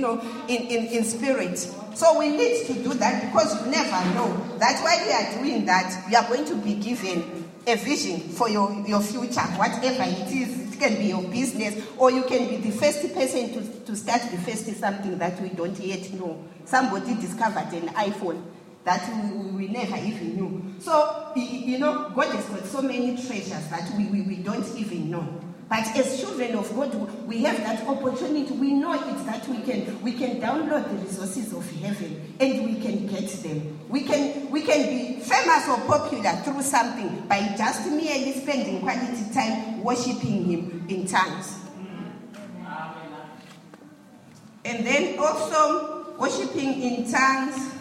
know, 0.02 0.20
in, 0.48 0.62
in, 0.62 0.86
in 0.86 1.04
spirit. 1.04 1.58
So 1.94 2.18
we 2.18 2.30
need 2.30 2.66
to 2.66 2.74
do 2.74 2.94
that 2.94 3.26
because 3.26 3.64
you 3.64 3.70
never 3.70 4.14
know. 4.14 4.58
That's 4.58 4.82
why 4.82 5.02
we 5.06 5.12
are 5.12 5.42
doing 5.42 5.64
that. 5.66 6.10
You 6.10 6.18
are 6.18 6.28
going 6.28 6.44
to 6.46 6.56
be 6.56 6.74
given 6.74 7.48
a 7.66 7.76
vision 7.76 8.20
for 8.20 8.48
your, 8.48 8.72
your 8.86 9.00
future, 9.00 9.40
whatever 9.40 10.02
it 10.02 10.30
is. 10.30 10.72
It 10.72 10.78
can 10.78 10.96
be 10.96 11.04
your 11.04 11.22
business, 11.22 11.86
or 11.96 12.10
you 12.10 12.24
can 12.24 12.48
be 12.48 12.56
the 12.56 12.72
first 12.72 13.14
person 13.14 13.52
to, 13.52 13.84
to 13.86 13.94
start 13.96 14.22
the 14.32 14.38
first 14.38 14.66
something 14.74 15.16
that 15.18 15.40
we 15.40 15.50
don't 15.50 15.78
yet 15.78 16.12
know. 16.14 16.42
Somebody 16.64 17.14
discovered 17.14 17.72
an 17.72 17.88
iPhone 17.90 18.42
that 18.84 19.08
we, 19.32 19.66
we, 19.66 19.68
never 19.68 19.96
even 19.96 20.34
knew. 20.34 20.74
So, 20.80 21.32
you 21.36 21.78
know, 21.78 22.10
God 22.14 22.34
has 22.34 22.44
got 22.46 22.64
so 22.64 22.82
many 22.82 23.14
treasures 23.14 23.68
that 23.68 23.92
we, 23.96 24.06
we, 24.06 24.22
we 24.22 24.36
don't 24.36 24.66
even 24.76 25.10
know. 25.10 25.40
But 25.72 25.96
as 25.96 26.20
children 26.20 26.54
of 26.54 26.68
God, 26.76 27.26
we 27.26 27.44
have 27.44 27.56
that 27.56 27.88
opportunity. 27.88 28.52
We 28.52 28.74
know 28.74 28.92
it 28.92 29.24
that 29.24 29.48
we 29.48 29.56
can 29.62 30.02
we 30.02 30.12
can 30.12 30.38
download 30.38 30.86
the 30.86 30.96
resources 31.02 31.50
of 31.54 31.64
heaven 31.80 32.34
and 32.38 32.66
we 32.66 32.78
can 32.78 33.06
get 33.06 33.30
them. 33.42 33.78
We 33.88 34.02
can 34.02 34.50
we 34.50 34.60
can 34.60 34.86
be 34.90 35.20
famous 35.20 35.66
or 35.70 35.78
popular 35.86 36.32
through 36.44 36.60
something 36.60 37.26
by 37.26 37.54
just 37.56 37.90
merely 37.90 38.34
spending 38.34 38.82
quality 38.82 39.32
time 39.32 39.82
worshiping 39.82 40.44
Him 40.44 40.84
in 40.90 41.06
tongues. 41.06 41.56
And 44.66 44.86
then 44.86 45.18
also 45.18 46.14
worshiping 46.18 46.82
in 46.82 47.10
tongues. 47.10 47.72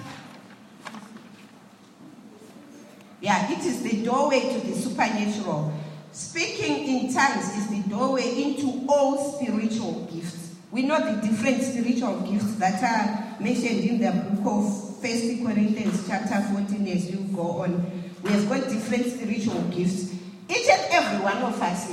Yeah, 3.19 3.51
it 3.51 3.65
is 3.65 3.84
the 3.84 4.01
doorway 4.06 4.39
to 4.39 4.65
the 4.65 4.75
supernatural. 4.75 5.73
Speaking 6.12 6.88
in 6.88 7.13
tongues 7.13 7.58
is 7.58 7.67
the 7.69 7.89
doorway 7.89 8.43
into 8.43 8.86
all 8.89 9.34
spiritual 9.38 10.10
gifts. 10.12 10.56
We 10.69 10.84
know 10.84 11.00
the 11.00 11.26
different 11.26 11.63
spiritual 11.63 12.19
gifts 12.21 12.56
that 12.56 12.84
are 12.84 13.41
mentioned 13.41 13.80
in 13.80 14.00
the 14.00 14.12
book 14.12 14.45
of 14.45 15.02
First 15.02 15.41
Corinthians 15.41 16.06
chapter 16.08 16.41
14 16.54 16.88
as 16.89 17.10
you 17.10 17.19
go 17.34 17.63
on. 17.63 18.04
We 18.24 18.30
have 18.32 18.50
got 18.50 18.69
different 18.69 19.06
spiritual 19.06 19.62
gifts. 19.69 20.13
Each 20.50 20.67
and 20.69 20.82
every 20.91 21.24
one 21.24 21.38
of 21.38 21.62
us, 21.62 21.89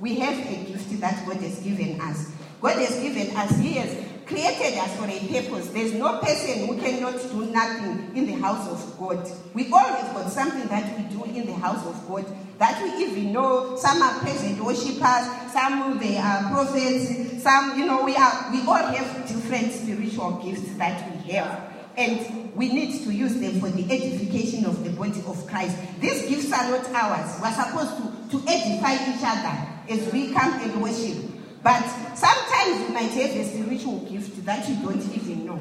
we 0.00 0.14
have 0.20 0.38
a 0.38 0.64
gift 0.64 0.98
that 1.00 1.26
God 1.26 1.36
has 1.36 1.58
given 1.58 2.00
us. 2.00 2.32
God 2.62 2.76
has 2.76 2.98
given 2.98 3.36
us, 3.36 3.58
He 3.58 3.74
has 3.74 3.94
created 4.24 4.78
us 4.78 4.96
for 4.96 5.04
a 5.04 5.18
purpose. 5.28 5.68
There's 5.68 5.92
no 5.92 6.18
person 6.18 6.66
who 6.66 6.80
cannot 6.80 7.20
do 7.20 7.44
nothing 7.44 8.16
in 8.16 8.26
the 8.26 8.34
house 8.34 8.66
of 8.68 8.98
God. 8.98 9.30
We 9.52 9.70
all 9.70 9.84
have 9.84 10.14
got 10.14 10.32
something 10.32 10.66
that 10.68 10.96
we 10.96 11.04
do 11.14 11.24
in 11.24 11.46
the 11.46 11.54
house 11.54 11.84
of 11.86 12.08
God 12.08 12.24
that 12.60 12.80
we 12.82 13.04
even 13.04 13.32
know. 13.32 13.74
Some 13.76 14.02
are 14.02 14.20
present 14.20 14.62
worshippers, 14.62 15.50
some 15.50 15.98
they 15.98 16.18
are 16.18 16.42
prophets, 16.50 17.42
some, 17.42 17.76
you 17.76 17.86
know, 17.86 18.04
we 18.04 18.14
are 18.14 18.52
we 18.52 18.60
all 18.60 18.76
have 18.76 19.26
different 19.26 19.72
spiritual 19.72 20.32
gifts 20.44 20.74
that 20.76 21.10
we 21.10 21.32
have. 21.32 21.72
And 21.96 22.54
we 22.54 22.68
need 22.68 23.02
to 23.04 23.12
use 23.12 23.34
them 23.40 23.60
for 23.60 23.70
the 23.70 23.84
edification 23.90 24.66
of 24.66 24.84
the 24.84 24.90
body 24.90 25.22
of 25.26 25.46
Christ. 25.46 25.76
These 26.00 26.28
gifts 26.28 26.52
are 26.52 26.70
not 26.70 26.86
ours. 26.94 27.40
We're 27.40 27.52
supposed 27.52 27.96
to, 27.96 28.38
to 28.38 28.48
edify 28.48 28.94
each 29.08 29.24
other 29.24 29.56
as 29.88 30.12
we 30.12 30.32
come 30.32 30.52
and 30.60 30.82
worship. 30.82 31.16
But 31.62 31.82
sometimes 32.14 32.80
you 32.80 32.88
might 32.94 33.10
have 33.10 33.30
a 33.36 33.44
spiritual 33.44 34.00
gift 34.00 34.44
that 34.44 34.68
you 34.68 34.76
don't 34.76 35.02
even 35.14 35.46
know. 35.46 35.60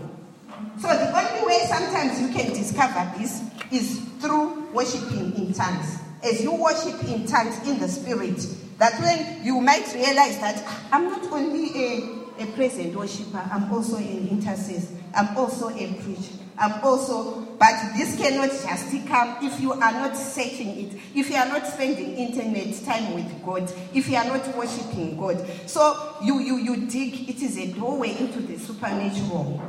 So 0.80 0.88
the 0.90 1.18
only 1.18 1.48
way 1.48 1.66
sometimes 1.68 2.22
you 2.22 2.28
can 2.30 2.54
discover 2.54 3.12
this 3.18 3.42
is 3.72 4.00
through 4.20 4.70
worshiping 4.72 5.34
in 5.36 5.54
tongues. 5.54 6.00
As 6.23 6.41
you 6.43 6.53
worship 6.53 7.03
in 7.05 7.25
tongues 7.25 7.67
in 7.67 7.79
the 7.79 7.88
spirit, 7.88 8.38
that 8.77 8.99
when 9.01 9.43
you 9.45 9.62
might 9.62 9.91
realize 9.93 10.38
that 10.39 10.63
I'm 10.91 11.05
not 11.05 11.25
only 11.32 11.69
a, 11.75 12.43
a 12.43 12.45
present 12.55 12.95
worshiper, 12.95 13.41
I'm 13.51 13.71
also 13.71 13.97
an 13.97 14.27
intercessor, 14.27 14.95
I'm 15.15 15.36
also 15.38 15.69
a 15.69 15.93
preacher, 16.01 16.34
I'm 16.58 16.84
also, 16.84 17.41
but 17.58 17.73
this 17.95 18.17
cannot 18.17 18.49
just 18.49 19.08
come 19.08 19.38
if 19.41 19.60
you 19.62 19.73
are 19.73 19.91
not 19.91 20.15
searching 20.15 20.77
it, 20.79 20.99
if 21.15 21.29
you 21.29 21.36
are 21.38 21.47
not 21.47 21.65
spending 21.65 22.15
internet 22.17 22.84
time 22.84 23.13
with 23.13 23.45
God, 23.45 23.71
if 23.93 24.10
you 24.10 24.17
are 24.17 24.25
not 24.25 24.45
worshiping 24.58 25.17
God. 25.17 25.45
So 25.67 26.17
you 26.21 26.39
you 26.39 26.58
you 26.58 26.88
dig, 26.88 27.29
it 27.29 27.41
is 27.41 27.58
a 27.58 27.71
doorway 27.73 28.17
into 28.17 28.41
the 28.41 28.58
supernatural. 28.60 29.62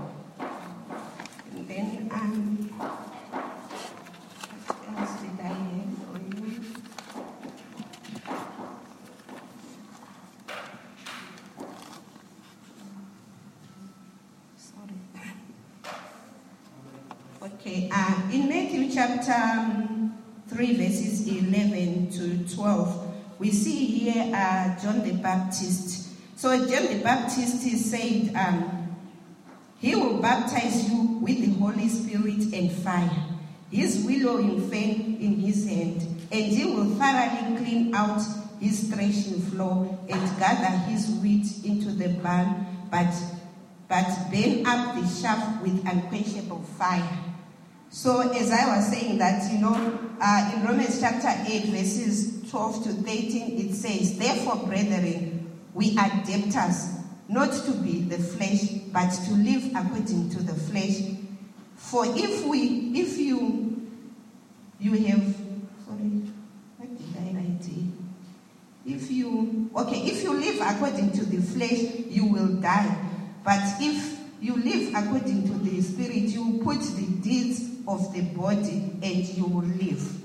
And 1.53 1.69
then 1.69 2.11
um 2.13 2.71
what 4.67 5.01
else 5.01 5.21
did 5.21 5.41
I 5.41 5.49
have 5.49 5.95
for 6.07 6.19
you? 6.37 6.65
Sorry. 14.57 14.95
Okay, 17.61 17.91
uh, 17.93 18.31
in 18.33 18.49
Matthew 18.49 18.91
chapter 18.91 19.33
um, 19.35 20.17
3, 20.49 20.77
verses 20.77 21.29
11 21.29 22.11
to 22.11 22.55
12, 22.57 23.15
we 23.39 23.51
see 23.51 23.85
here 23.85 24.35
uh, 24.35 24.81
John 24.81 25.03
the 25.05 25.13
Baptist. 25.13 26.09
So, 26.39 26.57
John 26.57 26.87
the 26.87 27.03
Baptist 27.05 27.67
is 27.67 27.91
saying, 27.91 28.35
um, 28.35 28.97
He 29.79 29.95
will 29.95 30.23
baptize 30.23 30.91
you 30.91 31.19
with 31.21 31.39
the 31.39 31.53
Holy 31.61 31.87
Spirit 31.91 32.51
and 32.55 32.73
fire. 32.73 33.11
His 33.71 34.07
winnowing 34.07 34.71
fan 34.71 35.19
in 35.21 35.41
his 35.41 35.69
hand, 35.69 36.01
and 36.33 36.47
he 36.47 36.65
will 36.65 36.95
thoroughly 36.95 37.59
clean 37.59 37.95
out 37.95 38.23
his 38.59 38.89
threshing 38.89 39.43
floor 39.43 39.99
and 40.09 40.39
gather 40.39 40.79
his 40.89 41.11
wheat 41.23 41.47
into 41.67 41.91
the 41.91 42.09
barn, 42.23 42.89
but, 42.91 43.13
but 43.87 44.09
burn 44.33 44.65
up 44.65 44.95
the 44.95 45.21
chaff 45.21 45.61
with 45.61 45.87
unquenchable 45.87 46.63
fire. 46.79 47.30
So, 47.93 48.21
as 48.21 48.53
I 48.53 48.77
was 48.77 48.87
saying 48.87 49.19
that, 49.19 49.53
you 49.53 49.59
know, 49.59 49.75
uh, 50.21 50.53
in 50.55 50.65
Romans 50.65 51.01
chapter 51.01 51.29
8, 51.29 51.65
verses 51.67 52.49
12 52.49 52.85
to 52.85 52.89
13, 52.91 53.69
it 53.69 53.75
says, 53.75 54.17
Therefore, 54.17 54.65
brethren, 54.65 55.51
we 55.75 55.99
are 55.99 56.09
debtors, 56.25 56.91
not 57.29 57.53
to 57.53 57.73
be 57.73 58.03
the 58.03 58.19
flesh, 58.19 58.63
but 58.93 59.11
to 59.11 59.33
live 59.33 59.73
according 59.75 60.31
to 60.31 60.41
the 60.41 60.55
flesh. 60.55 61.01
For 61.75 62.05
if 62.07 62.47
we, 62.47 62.93
if 62.95 63.19
you, 63.19 63.91
you 64.79 64.93
have, 64.93 65.35
sorry, 65.85 66.23
what 66.77 66.97
did 66.97 67.17
I 67.19 67.37
write 67.37 67.65
here? 67.65 67.89
If 68.87 69.11
you, 69.11 69.69
okay, 69.77 69.99
if 70.03 70.23
you 70.23 70.33
live 70.35 70.61
according 70.61 71.11
to 71.11 71.25
the 71.25 71.43
flesh, 71.43 72.07
you 72.09 72.27
will 72.27 72.55
die. 72.61 72.97
But 73.43 73.61
if 73.81 74.20
you 74.41 74.57
live 74.57 74.95
according 74.95 75.47
to 75.49 75.55
the 75.59 75.83
spirit, 75.83 76.15
you 76.15 76.61
put 76.65 76.81
the 76.81 77.07
deeds 77.23 77.71
of 77.87 78.13
the 78.15 78.23
body 78.23 78.93
and 79.03 79.29
you 79.29 79.45
will 79.45 79.65
live. 79.65 80.21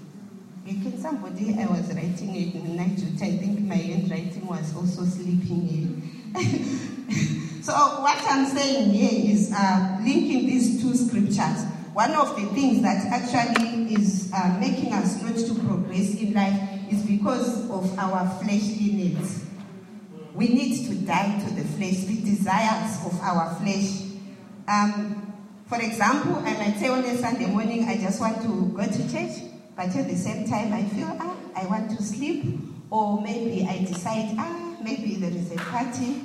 Okay, 0.63 0.73
Can 0.82 0.99
somebody, 0.99 1.56
I 1.60 1.65
was 1.67 1.88
writing 1.93 2.36
it 2.36 2.56
in 2.56 2.75
night 2.75 2.97
to 2.97 3.06
I 3.23 3.38
think 3.38 3.60
my 3.60 3.75
handwriting 3.75 4.47
was 4.47 4.75
also 4.75 5.04
sleeping 5.04 5.69
in. 5.69 7.62
so 7.62 7.73
what 7.73 8.17
I'm 8.28 8.47
saying 8.47 8.89
here 8.89 9.32
is 9.32 9.51
uh, 9.56 9.97
linking 10.04 10.47
these 10.47 10.82
two 10.82 10.95
scriptures. 10.95 11.65
One 11.93 12.12
of 12.13 12.36
the 12.36 12.47
things 12.56 12.82
that 12.82 13.06
actually 13.06 13.93
is 13.93 14.32
uh, 14.34 14.58
making 14.60 14.91
us 14.91 15.21
not 15.21 15.36
to 15.36 15.54
progress 15.65 16.15
in 16.15 16.34
life 16.34 16.60
is 16.91 17.04
because 17.04 17.69
of 17.69 17.97
our 17.99 18.28
fleshly 18.39 18.91
needs. 18.91 19.45
We 20.34 20.49
need 20.49 20.88
to 20.88 20.95
die 21.06 21.43
to 21.47 21.54
the 21.54 21.63
flesh, 21.63 22.06
the 22.06 22.21
desires 22.21 23.06
of 23.06 23.19
our 23.21 23.56
flesh. 23.56 24.05
Um, 24.67 25.34
for 25.67 25.80
example, 25.82 26.38
I 26.38 26.54
might 26.54 26.78
say 26.80 26.88
on 26.88 27.04
a 27.04 27.17
Sunday 27.17 27.47
morning, 27.47 27.88
I 27.88 27.97
just 27.97 28.19
want 28.19 28.41
to 28.41 28.67
go 28.75 28.86
to 28.86 29.12
church, 29.12 29.43
but 29.75 29.95
at 29.95 30.08
the 30.08 30.15
same 30.15 30.47
time, 30.47 30.73
I 30.73 30.84
feel, 30.86 31.15
ah, 31.19 31.36
I 31.56 31.65
want 31.65 31.91
to 31.91 32.04
sleep. 32.04 32.45
Or 32.89 33.21
maybe 33.21 33.65
I 33.67 33.80
decide, 33.86 34.36
ah, 34.38 34.78
maybe 34.82 35.15
there 35.15 35.32
is 35.32 35.51
a 35.51 35.58
party. 35.58 36.21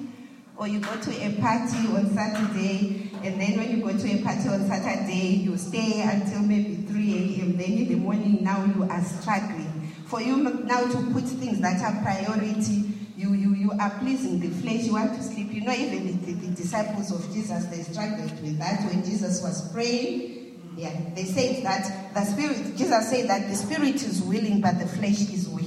Or 0.56 0.68
you 0.68 0.80
go 0.80 0.94
to 0.94 1.10
a 1.10 1.40
party 1.40 1.88
on 1.88 2.12
Saturday, 2.14 3.10
and 3.24 3.40
then 3.40 3.56
when 3.56 3.70
you 3.70 3.82
go 3.82 3.96
to 3.96 4.08
a 4.12 4.22
party 4.22 4.48
on 4.48 4.66
Saturday, 4.68 5.40
you 5.42 5.56
stay 5.56 6.02
until 6.02 6.40
maybe 6.40 6.76
3 6.86 7.12
a.m. 7.14 7.56
Then 7.56 7.72
in 7.72 7.88
the 7.88 7.94
morning, 7.94 8.44
now 8.44 8.64
you 8.64 8.84
are 8.84 9.02
struggling. 9.02 9.92
For 10.06 10.20
you 10.20 10.36
now 10.64 10.82
to 10.86 11.12
put 11.12 11.24
things 11.24 11.60
that 11.60 11.80
are 11.82 12.02
priority, 12.02 12.89
you, 13.20 13.34
you, 13.34 13.54
you 13.54 13.72
are 13.78 13.90
pleasing 13.98 14.40
the 14.40 14.48
flesh, 14.48 14.84
you 14.84 14.94
want 14.94 15.14
to 15.14 15.22
sleep. 15.22 15.52
You 15.52 15.60
know, 15.60 15.72
even 15.72 16.22
the, 16.24 16.32
the 16.32 16.56
disciples 16.56 17.12
of 17.12 17.22
Jesus, 17.34 17.66
they 17.66 17.82
struggled 17.82 18.30
with 18.40 18.58
that 18.58 18.82
when 18.86 19.04
Jesus 19.04 19.42
was 19.42 19.70
praying. 19.72 20.58
Yeah, 20.74 20.98
they 21.14 21.24
said 21.24 21.62
that 21.64 22.14
the 22.14 22.24
spirit, 22.24 22.76
Jesus 22.78 23.10
said 23.10 23.28
that 23.28 23.50
the 23.50 23.54
spirit 23.54 23.96
is 23.96 24.22
willing, 24.22 24.62
but 24.62 24.78
the 24.78 24.86
flesh 24.86 25.20
is 25.20 25.50
weak. 25.50 25.66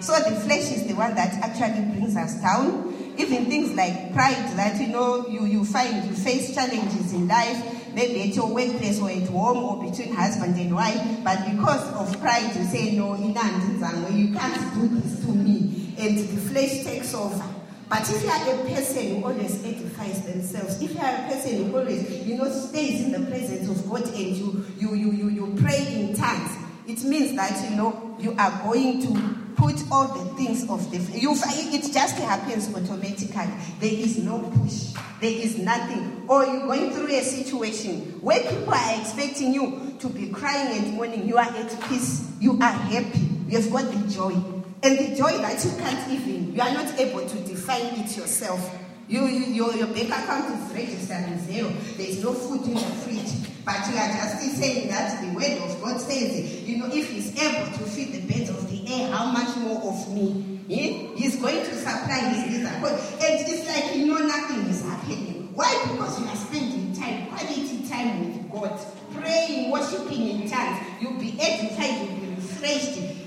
So 0.00 0.18
the 0.18 0.34
flesh 0.40 0.72
is 0.72 0.86
the 0.86 0.94
one 0.94 1.14
that 1.14 1.34
actually 1.44 1.84
brings 1.92 2.16
us 2.16 2.40
down. 2.40 2.92
Even 3.18 3.46
things 3.46 3.74
like 3.74 4.14
pride, 4.14 4.56
that 4.56 4.80
you 4.80 4.88
know, 4.88 5.26
you, 5.28 5.44
you 5.44 5.64
find 5.64 6.08
you 6.08 6.16
face 6.16 6.54
challenges 6.54 7.12
in 7.12 7.28
life, 7.28 7.94
maybe 7.94 8.22
at 8.22 8.34
your 8.34 8.48
workplace 8.48 8.98
or 9.00 9.10
at 9.10 9.28
home 9.28 9.62
or 9.62 9.90
between 9.90 10.14
husband 10.14 10.56
and 10.56 10.74
wife, 10.74 11.00
but 11.22 11.44
because 11.50 11.92
of 11.94 12.18
pride, 12.20 12.56
you 12.56 12.64
say, 12.64 12.96
No, 12.96 13.14
you 13.16 13.34
can't 13.34 14.74
do 14.74 14.88
this 14.88 15.20
to 15.26 15.32
me. 15.32 15.63
And 15.96 16.18
the 16.18 16.40
flesh 16.52 16.84
takes 16.84 17.14
over. 17.14 17.44
But 17.88 18.08
if 18.10 18.22
you 18.22 18.30
are 18.30 18.54
a 18.54 18.74
person 18.74 19.16
who 19.16 19.24
always 19.24 19.62
edifies 19.64 20.22
themselves, 20.22 20.80
if 20.82 20.94
you 20.94 21.00
are 21.00 21.14
a 21.14 21.28
person 21.28 21.64
who 21.64 21.78
always, 21.78 22.26
you 22.26 22.36
know, 22.36 22.50
stays 22.50 23.02
in 23.02 23.12
the 23.12 23.30
presence 23.30 23.68
of 23.68 23.88
God 23.88 24.04
and 24.04 24.36
you 24.36 24.64
you 24.78 24.94
you 24.94 25.12
you, 25.12 25.28
you 25.28 25.54
pray 25.60 25.86
in 25.94 26.16
tongues, 26.16 26.56
it 26.88 27.04
means 27.04 27.36
that 27.36 27.70
you 27.70 27.76
know 27.76 28.16
you 28.18 28.34
are 28.38 28.62
going 28.64 29.02
to 29.02 29.44
put 29.56 29.82
all 29.92 30.08
the 30.08 30.34
things 30.34 30.68
of 30.68 30.90
the 30.90 30.98
you 31.18 31.34
it 31.34 31.92
just 31.92 32.16
happens 32.16 32.74
automatically. 32.74 33.52
There 33.80 33.92
is 33.92 34.18
no 34.18 34.40
push, 34.40 34.92
there 35.20 35.30
is 35.30 35.58
nothing. 35.58 36.24
Or 36.26 36.44
you're 36.44 36.66
going 36.66 36.90
through 36.92 37.14
a 37.14 37.22
situation 37.22 38.18
where 38.20 38.40
people 38.40 38.74
are 38.74 39.00
expecting 39.00 39.52
you 39.52 39.94
to 40.00 40.08
be 40.08 40.30
crying 40.30 40.84
and 40.84 40.94
mourning. 40.94 41.28
You 41.28 41.36
are 41.36 41.44
at 41.44 41.80
peace, 41.88 42.30
you 42.40 42.58
are 42.60 42.72
happy, 42.72 43.28
you 43.46 43.60
have 43.60 43.70
got 43.70 43.84
the 43.92 44.08
joy. 44.12 44.53
And 44.84 44.98
the 44.98 45.16
joy 45.16 45.32
that 45.38 45.64
you 45.64 45.70
can't 45.78 46.12
even, 46.12 46.54
you 46.54 46.60
are 46.60 46.74
not 46.74 47.00
able 47.00 47.26
to 47.26 47.38
define 47.40 47.86
it 48.04 48.14
yourself. 48.18 48.60
You, 49.08 49.24
you, 49.24 49.46
your, 49.46 49.74
your 49.74 49.86
bank 49.86 50.10
account 50.10 50.52
is 50.60 50.74
registered 50.74 51.24
in 51.24 51.38
zero. 51.40 51.70
There 51.96 52.06
is 52.06 52.22
no 52.22 52.34
food 52.34 52.66
in 52.66 52.74
the 52.74 52.80
fridge. 52.80 53.32
But 53.64 53.80
you 53.88 53.96
are 53.96 54.12
just 54.12 54.42
saying 54.60 54.88
that 54.88 55.22
the 55.22 55.32
word 55.32 55.56
of 55.62 55.82
God 55.82 55.98
says, 55.98 56.68
you 56.68 56.76
know, 56.76 56.90
if 56.92 57.10
he's 57.10 57.32
able 57.42 57.72
to 57.78 57.84
feed 57.84 58.12
the 58.12 58.20
birds 58.30 58.50
of 58.50 58.70
the 58.70 58.86
air, 58.92 59.10
how 59.10 59.32
much 59.32 59.56
more 59.56 59.80
of 59.90 60.12
me? 60.12 60.60
Eh? 60.68 61.16
He's 61.16 61.36
going 61.40 61.64
to 61.64 61.74
supply 61.76 62.18
his 62.34 62.52
needs. 62.52 62.68
And 62.68 62.84
it's 63.22 63.66
like 63.66 63.96
you 63.96 64.06
know 64.06 64.18
nothing 64.18 64.66
is 64.66 64.82
happening. 64.82 65.48
Why? 65.54 65.82
Because 65.90 66.20
you 66.20 66.26
are 66.26 66.36
spending 66.36 66.92
time, 66.92 67.28
quality 67.28 67.88
time 67.88 68.20
with 68.20 68.52
God, 68.52 68.78
praying, 69.14 69.70
worshiping 69.70 70.28
in 70.28 70.50
tongues. 70.50 70.78
You'll 71.00 71.18
be 71.18 71.30
refreshed. 71.30 71.73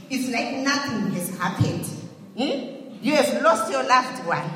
It's 0.10 0.30
like 0.30 0.58
nothing 0.58 1.12
has 1.12 1.38
happened. 1.38 1.86
Hmm? 2.38 3.04
You 3.04 3.16
have 3.16 3.42
lost 3.42 3.72
your 3.72 3.88
loved 3.88 4.26
one, 4.26 4.50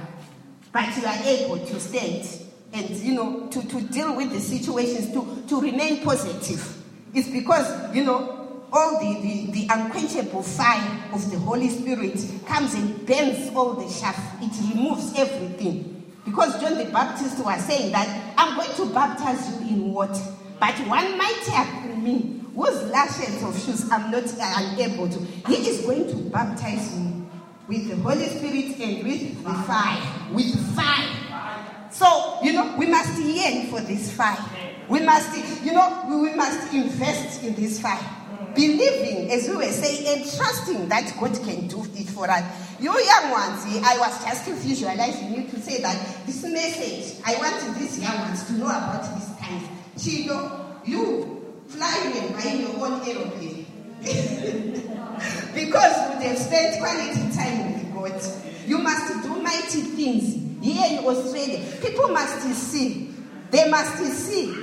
but 0.71 0.97
you 0.97 1.05
are 1.05 1.23
able 1.23 1.65
to 1.65 1.79
stand 1.79 2.27
and 2.73 2.89
you 2.89 3.13
know 3.13 3.47
to, 3.47 3.67
to 3.67 3.81
deal 3.81 4.15
with 4.15 4.31
the 4.31 4.39
situations, 4.39 5.11
to, 5.13 5.43
to 5.47 5.61
remain 5.61 6.03
positive. 6.03 6.77
It's 7.13 7.29
because, 7.29 7.93
you 7.93 8.05
know, 8.05 8.63
all 8.71 8.99
the, 8.99 9.21
the, 9.21 9.51
the 9.51 9.67
unquenchable 9.69 10.43
fire 10.43 11.09
of 11.11 11.29
the 11.29 11.37
Holy 11.39 11.69
Spirit 11.69 12.17
comes 12.45 12.73
and 12.73 13.05
burns 13.05 13.53
all 13.53 13.73
the 13.73 13.93
chaff. 13.99 14.17
It 14.41 14.73
removes 14.73 15.13
everything. 15.17 16.09
Because 16.23 16.59
John 16.61 16.77
the 16.77 16.85
Baptist 16.85 17.43
was 17.43 17.65
saying 17.65 17.91
that 17.91 18.33
I'm 18.37 18.55
going 18.55 18.73
to 18.75 18.93
baptize 18.93 19.49
you 19.49 19.67
in 19.67 19.91
water, 19.91 20.23
but 20.59 20.75
one 20.87 21.17
mightier 21.17 21.91
in 21.91 22.03
me, 22.03 22.40
whose 22.55 22.83
lashes 22.83 23.43
of 23.43 23.57
shoes 23.63 23.89
I'm 23.91 24.11
not 24.11 24.23
unable 24.39 25.07
to, 25.09 25.19
he 25.19 25.55
is 25.69 25.85
going 25.85 26.07
to 26.07 26.15
baptize 26.29 26.97
me 26.97 27.23
with 27.67 27.87
the 27.89 27.95
Holy 27.97 28.27
Spirit 28.27 28.79
and 28.79 29.07
with 29.07 29.43
the 29.43 29.53
fire. 29.63 30.33
With 30.33 30.75
fire. 30.75 31.89
So, 31.91 32.39
you 32.43 32.53
know, 32.53 32.75
we 32.77 32.87
must 32.87 33.21
yearn 33.21 33.67
for 33.67 33.81
this 33.81 34.11
fire. 34.11 34.37
We 34.89 34.99
must, 35.01 35.63
you 35.63 35.71
know, 35.71 36.05
we 36.09 36.33
must 36.35 36.73
invest 36.73 37.43
in 37.43 37.55
this 37.55 37.79
fire. 37.79 38.17
Believing, 38.55 39.31
as 39.31 39.47
we 39.47 39.55
were 39.55 39.71
saying, 39.71 40.07
and 40.07 40.29
trusting 40.35 40.89
that 40.89 41.13
God 41.17 41.33
can 41.43 41.67
do 41.67 41.85
it 41.95 42.09
for 42.09 42.29
us. 42.29 42.43
You 42.81 42.91
young 42.91 43.31
ones, 43.31 43.63
I 43.85 43.97
was 43.99 44.23
just 44.25 44.45
visualizing 44.49 45.33
you 45.33 45.47
to 45.47 45.59
say 45.61 45.81
that 45.81 46.25
this 46.25 46.43
message, 46.43 47.21
I 47.25 47.35
want 47.35 47.79
these 47.79 47.99
young 47.99 48.19
ones 48.19 48.43
to 48.47 48.53
know 48.53 48.65
about 48.65 49.03
these 49.15 49.37
times. 49.37 49.67
Chido, 49.95 50.85
you 50.85 51.40
flying 51.71 52.33
buying 52.33 52.61
your 52.61 52.85
own 52.85 53.01
aeroplane. 53.07 53.65
because 55.53 56.23
you 56.23 56.29
have 56.29 56.37
spent 56.37 56.79
quality 56.79 57.31
time 57.35 57.73
with 57.73 57.93
God. 57.93 58.67
You 58.67 58.77
must 58.79 59.23
do 59.23 59.41
mighty 59.41 59.81
things 59.81 60.63
here 60.63 60.99
in 60.99 61.05
Australia. 61.05 61.63
People 61.81 62.09
must 62.09 62.41
see. 62.53 63.13
They 63.51 63.69
must 63.69 63.97
see 63.97 64.55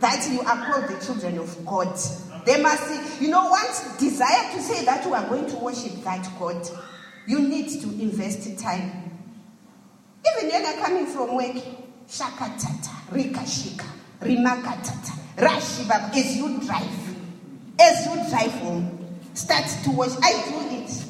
that 0.00 0.28
you 0.30 0.40
are 0.40 0.66
called 0.66 0.88
the 0.88 1.04
children 1.04 1.38
of 1.38 1.66
God. 1.66 1.98
They 2.44 2.60
must 2.62 2.86
see. 2.86 3.24
You 3.24 3.30
know, 3.30 3.50
once 3.50 3.96
desire 3.98 4.52
to 4.54 4.60
say 4.62 4.84
that 4.84 5.04
you 5.04 5.14
are 5.14 5.26
going 5.28 5.46
to 5.46 5.56
worship 5.56 5.92
that 6.04 6.28
God, 6.38 6.68
you 7.26 7.40
need 7.40 7.80
to 7.80 7.88
invest 8.00 8.58
time. 8.58 9.06
Even 10.26 10.50
when 10.50 10.62
you're 10.62 10.84
coming 10.84 11.06
from 11.06 11.34
work, 11.36 11.56
shaka 12.08 12.52
tata, 12.58 12.90
rika 13.12 13.40
shika, 13.40 13.86
shakatata, 14.20 14.22
rikashika, 14.22 15.25
rashibab, 15.36 16.14
as 16.16 16.36
you 16.36 16.60
drive, 16.60 17.16
as 17.80 18.06
you 18.06 18.30
drive 18.30 18.52
home, 18.62 19.16
start 19.34 19.64
to 19.84 19.90
watch. 19.90 20.12
I 20.22 20.32
do 20.48 20.76
it. 20.76 21.04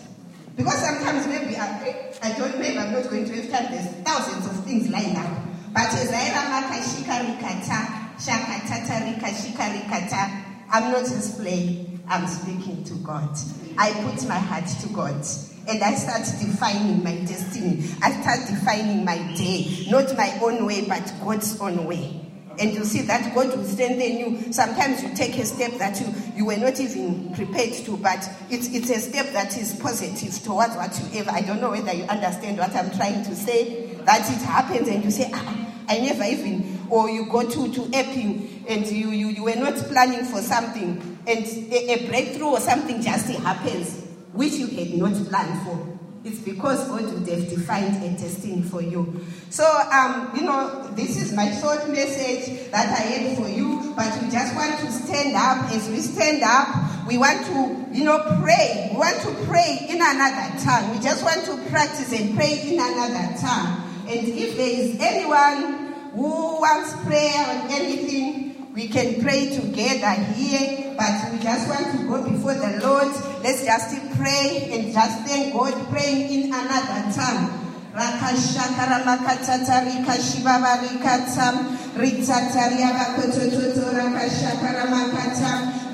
Because 0.56 0.78
sometimes 0.78 1.26
maybe 1.26 1.56
I, 1.56 2.12
I 2.22 2.32
don't 2.32 2.58
maybe 2.58 2.78
I'm 2.78 2.92
not 2.92 3.10
going 3.10 3.26
to 3.26 3.42
have 3.42 3.50
time. 3.50 3.72
There's 3.72 3.92
thousands 4.04 4.46
of 4.46 4.64
things 4.64 4.88
lying 4.88 5.16
up. 5.16 5.30
But 5.72 5.92
as 5.92 6.10
I 6.10 6.30
makashika 6.62 7.20
rikata, 7.26 8.16
shakatata 8.16 9.04
rikashika 9.04 9.64
rikata, 9.76 10.42
I'm 10.70 10.90
not 10.90 11.02
just 11.02 11.38
playing, 11.38 12.00
I'm 12.08 12.26
speaking 12.26 12.82
to 12.84 12.94
God. 12.94 13.36
I 13.76 13.92
put 13.92 14.26
my 14.26 14.38
heart 14.38 14.66
to 14.66 14.88
God. 14.88 15.24
And 15.68 15.82
I 15.82 15.94
start 15.94 16.22
defining 16.22 17.02
my 17.02 17.16
destiny. 17.26 17.84
I 18.00 18.12
start 18.22 18.48
defining 18.48 19.04
my 19.04 19.18
day. 19.34 19.86
Not 19.90 20.16
my 20.16 20.38
own 20.40 20.64
way, 20.64 20.86
but 20.88 21.12
God's 21.22 21.60
own 21.60 21.84
way. 21.84 22.25
And 22.58 22.72
you 22.72 22.84
see 22.84 23.02
that 23.02 23.34
God 23.34 23.56
will 23.56 23.64
strengthen 23.64 24.18
you. 24.18 24.52
Sometimes 24.52 25.02
you 25.02 25.14
take 25.14 25.36
a 25.38 25.44
step 25.44 25.72
that 25.72 26.00
you, 26.00 26.06
you 26.34 26.44
were 26.46 26.56
not 26.56 26.80
even 26.80 27.32
prepared 27.34 27.74
to, 27.84 27.96
but 27.98 28.28
it's, 28.50 28.68
it's 28.72 28.90
a 28.90 28.98
step 28.98 29.32
that 29.32 29.56
is 29.58 29.74
positive 29.74 30.42
towards 30.42 30.74
what 30.76 30.98
you 31.00 31.20
ever. 31.20 31.30
I 31.30 31.42
don't 31.42 31.60
know 31.60 31.70
whether 31.70 31.92
you 31.92 32.04
understand 32.04 32.58
what 32.58 32.74
I'm 32.74 32.90
trying 32.92 33.24
to 33.24 33.34
say. 33.34 33.86
That 34.04 34.20
it 34.30 34.42
happens 34.42 34.88
and 34.88 35.04
you 35.04 35.10
say, 35.10 35.30
ah, 35.34 35.66
I 35.88 35.98
never 35.98 36.24
even, 36.24 36.80
or 36.90 37.10
you 37.10 37.26
go 37.26 37.48
to, 37.48 37.72
to 37.72 37.90
Epping 37.92 38.64
and 38.68 38.86
you, 38.86 39.10
you, 39.10 39.28
you 39.28 39.44
were 39.44 39.56
not 39.56 39.74
planning 39.74 40.24
for 40.24 40.40
something 40.40 41.18
and 41.26 41.44
a, 41.72 41.92
a 41.92 42.06
breakthrough 42.08 42.46
or 42.46 42.60
something 42.60 43.02
just 43.02 43.26
happens, 43.40 44.02
which 44.32 44.52
you 44.54 44.66
had 44.68 44.94
not 44.94 45.12
planned 45.28 45.66
for. 45.66 45.95
It's 46.26 46.40
because 46.40 46.88
God 46.88 47.04
would 47.04 47.28
have 47.28 47.48
defined 47.48 48.02
a 48.02 48.10
destiny 48.18 48.60
for 48.60 48.82
you. 48.82 49.24
So, 49.48 49.62
um, 49.92 50.32
you 50.34 50.42
know, 50.42 50.90
this 50.96 51.16
is 51.22 51.32
my 51.32 51.54
short 51.60 51.88
message 51.88 52.68
that 52.72 52.88
I 52.88 53.02
had 53.02 53.36
for 53.38 53.48
you, 53.48 53.94
but 53.94 54.10
we 54.20 54.28
just 54.28 54.52
want 54.56 54.76
to 54.80 54.90
stand 54.90 55.36
up. 55.36 55.70
As 55.70 55.88
we 55.88 56.00
stand 56.00 56.42
up, 56.42 57.06
we 57.06 57.16
want 57.16 57.46
to, 57.46 57.96
you 57.96 58.02
know, 58.02 58.18
pray. 58.42 58.88
We 58.90 58.98
want 58.98 59.20
to 59.20 59.32
pray 59.46 59.86
in 59.88 60.02
another 60.02 60.58
tongue. 60.64 60.90
We 60.90 60.98
just 60.98 61.22
want 61.22 61.44
to 61.44 61.70
practice 61.70 62.12
and 62.12 62.34
pray 62.34 62.72
in 62.72 62.80
another 62.80 63.38
tongue. 63.38 63.86
And 64.08 64.26
if 64.26 64.56
there 64.56 64.68
is 64.68 64.96
anyone 64.98 65.94
who 66.10 66.60
wants 66.60 66.92
prayer 67.04 67.38
on 67.38 67.70
anything, 67.70 68.45
we 68.76 68.88
can 68.88 69.22
pray 69.22 69.48
together 69.56 70.12
here, 70.36 70.92
but 70.98 71.32
we 71.32 71.38
just 71.40 71.66
want 71.66 71.96
to 71.96 72.06
go 72.06 72.22
before 72.28 72.52
the 72.52 72.78
Lord. 72.84 73.08
Let's 73.42 73.64
just 73.64 73.88
pray 74.20 74.68
and 74.70 74.92
just 74.92 75.24
thank 75.24 75.54
God, 75.54 75.72
praying 75.88 76.28
in 76.28 76.52
another 76.52 77.08
tongue. 77.08 77.56
Rakashakara 77.96 79.00
makatata 79.08 79.80
rikashibaba 79.80 80.84
rikatam 80.84 81.72
ritataria 81.96 82.92
bakotototo 82.92 83.96
rakashakara 83.96 84.84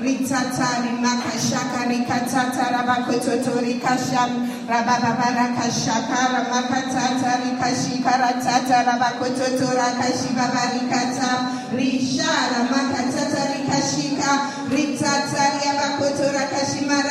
makatam 0.02 0.04
ritatari 0.04 0.98
makashaka 1.00 1.86
rikatata 1.88 2.70
rabakototo 2.72 3.60
rikasham 3.62 4.48
rababa 4.68 5.30
rakashakara 5.30 6.50
makatata 6.50 7.40
rikashikara 7.44 8.32
tata 8.42 8.82
rabakototo 8.84 9.70
rakashibaba 9.74 10.74
rikatam 10.74 11.40
rishara 11.76 12.66
makatata 12.70 13.54
rikashika 13.54 14.50
ritataria 14.70 15.72
bakoto 15.78 16.32
rakashima 16.32 17.02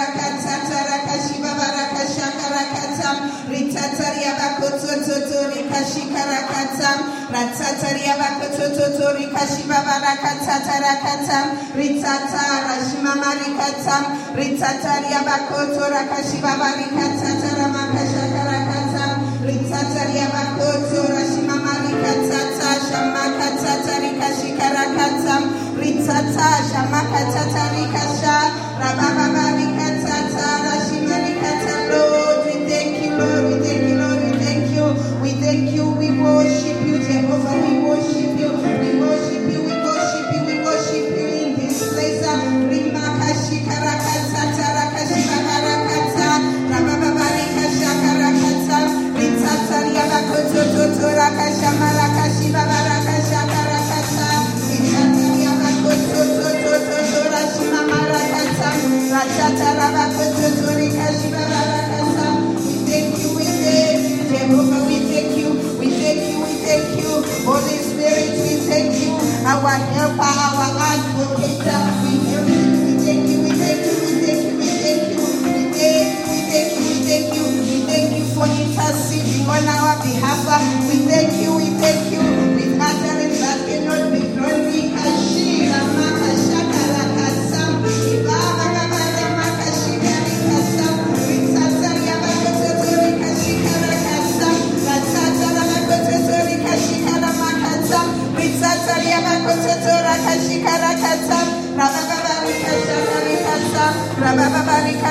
bakoto 4.92 5.16
totori 5.24 5.64
kashikarakata 5.72 6.92
ratataria 7.32 8.16
bakototori 8.20 9.26
kashibabarakatata 9.32 10.76
rakata 10.84 11.40
ritata 11.80 12.44
rashimamarikata 12.68 13.96
ritataria 14.36 15.22
bakoto 15.24 15.88
rakashibabarikatata 15.96 17.50
ramakashakarakata 17.60 19.06
ritataria 19.48 20.28
bakoto 20.36 21.02
rashimamarikatata 21.16 22.70
shamakatata 22.92 23.94
rikashikarakata 24.04 25.36
ritata 25.80 26.50
shamakatata 26.72 27.64
rikasha 27.76 28.36
rabababarikatata 28.80 29.81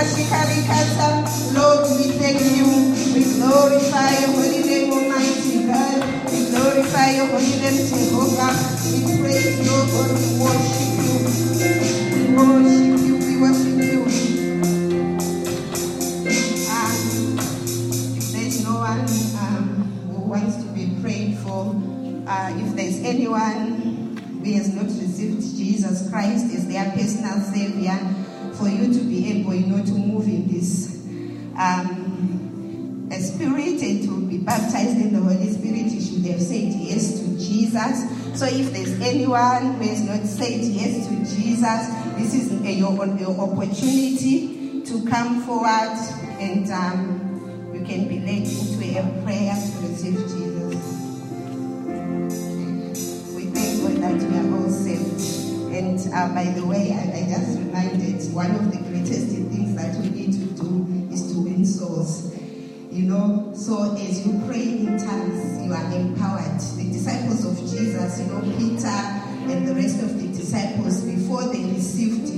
because 0.01 0.17
we 0.17 0.23
have 0.25 0.49
encountered. 0.49 1.29
Lord, 1.53 1.81
we 1.99 2.09
thank 2.17 2.41
you. 2.57 2.65
We 3.13 3.21
glorify 3.37 4.11
your 4.21 4.31
holy 4.33 4.63
name, 4.65 4.93
Almighty 4.93 5.67
God. 5.67 6.01
We 6.33 6.49
glorify 6.49 7.11
your 7.17 7.27
holy 7.27 7.57
name, 7.61 7.85
Jehovah. 7.85 8.57
We 8.89 9.21
praise 9.21 9.61
you, 9.61 9.69
God. 9.69 10.11
We 10.17 10.29
worship 10.41 11.05
you. 11.05 11.15
We 12.17 12.23
worship 12.33 13.01
you. 13.05 13.17
We 13.21 13.35
worship 13.45 13.77
you. 13.77 14.01
Um, 16.71 17.37
there's 18.33 18.65
no 18.65 18.75
one 18.81 19.05
um, 19.37 19.69
who 20.09 20.21
wants 20.31 20.57
to 20.57 20.69
be 20.73 20.97
prayed 21.03 21.37
for. 21.39 21.77
Uh, 22.27 22.57
if 22.57 22.75
there's 22.75 23.01
anyone 23.05 24.17
who 24.43 24.53
has 24.55 24.73
not 24.75 24.87
received 24.87 25.43
Jesus 25.59 26.09
Christ, 26.09 26.50
personal 27.01 27.41
Savior, 27.41 27.97
for 28.55 28.69
you 28.69 28.93
to 28.93 29.01
be 29.05 29.41
able, 29.41 29.55
you 29.55 29.67
know, 29.67 29.83
to 29.83 29.93
move 29.93 30.27
in 30.27 30.47
this 30.49 30.97
um, 31.57 33.09
spirit 33.11 33.81
and 33.81 34.03
to 34.05 34.27
be 34.29 34.37
baptized 34.39 34.99
in 35.01 35.13
the 35.15 35.21
Holy 35.21 35.51
Spirit, 35.51 35.91
you 35.93 36.01
should 36.01 36.25
have 36.31 36.43
said 36.43 36.73
yes 36.75 37.21
to 37.21 37.39
Jesus. 37.39 38.39
So 38.39 38.45
if 38.47 38.73
there's 38.73 39.01
anyone 39.01 39.75
who 39.75 39.89
has 39.89 40.03
not 40.03 40.27
said 40.27 40.61
yes 40.61 41.09
to 41.09 41.17
Jesus, 41.35 41.89
this 42.19 42.35
is 42.35 42.53
a, 42.61 42.71
your, 42.71 43.07
your 43.17 43.41
opportunity 43.41 44.83
to 44.83 45.07
come 45.09 45.43
forward 45.43 45.97
and 46.39 46.71
um, 46.71 47.71
you 47.75 47.81
can 47.85 48.09
be 48.09 48.21
led 48.21 48.47
into 48.47 48.99
a 48.99 49.23
prayer 49.25 49.55
to 49.55 49.89
receive 49.89 50.21
Jesus. 50.29 50.85
We 53.35 53.47
thank 53.47 53.83
God 53.83 53.97
that 54.03 54.23
we 54.23 54.37
are 54.37 54.63
all 54.63 54.71
saved. 54.71 55.10
And 55.81 55.99
uh, 56.13 56.29
by 56.35 56.45
the 56.53 56.67
way, 56.67 56.93
I, 56.93 57.25
I 57.25 57.33
just 57.33 57.57
reminded 57.59 58.21
one 58.35 58.51
of 58.51 58.71
the 58.71 58.85
greatest 58.85 59.33
things 59.33 59.75
that 59.77 59.97
we 59.97 60.11
need 60.11 60.33
to 60.35 60.45
do 60.61 61.09
is 61.11 61.33
to 61.33 61.41
win 61.41 61.65
souls. 61.65 62.37
You 62.91 63.09
know, 63.09 63.53
so 63.57 63.97
as 63.97 64.27
you 64.27 64.43
pray 64.47 64.61
in 64.61 64.99
tongues, 64.99 65.65
you 65.65 65.73
are 65.73 65.89
empowered. 65.91 66.61
The 66.77 66.85
disciples 66.93 67.47
of 67.47 67.57
Jesus, 67.57 68.21
you 68.21 68.27
know, 68.27 68.43
Peter 68.59 68.93
and 69.49 69.67
the 69.67 69.75
rest 69.75 70.03
of 70.03 70.21
the 70.21 70.29
disciples, 70.29 71.01
before 71.01 71.45
they 71.49 71.65
received 71.73 72.29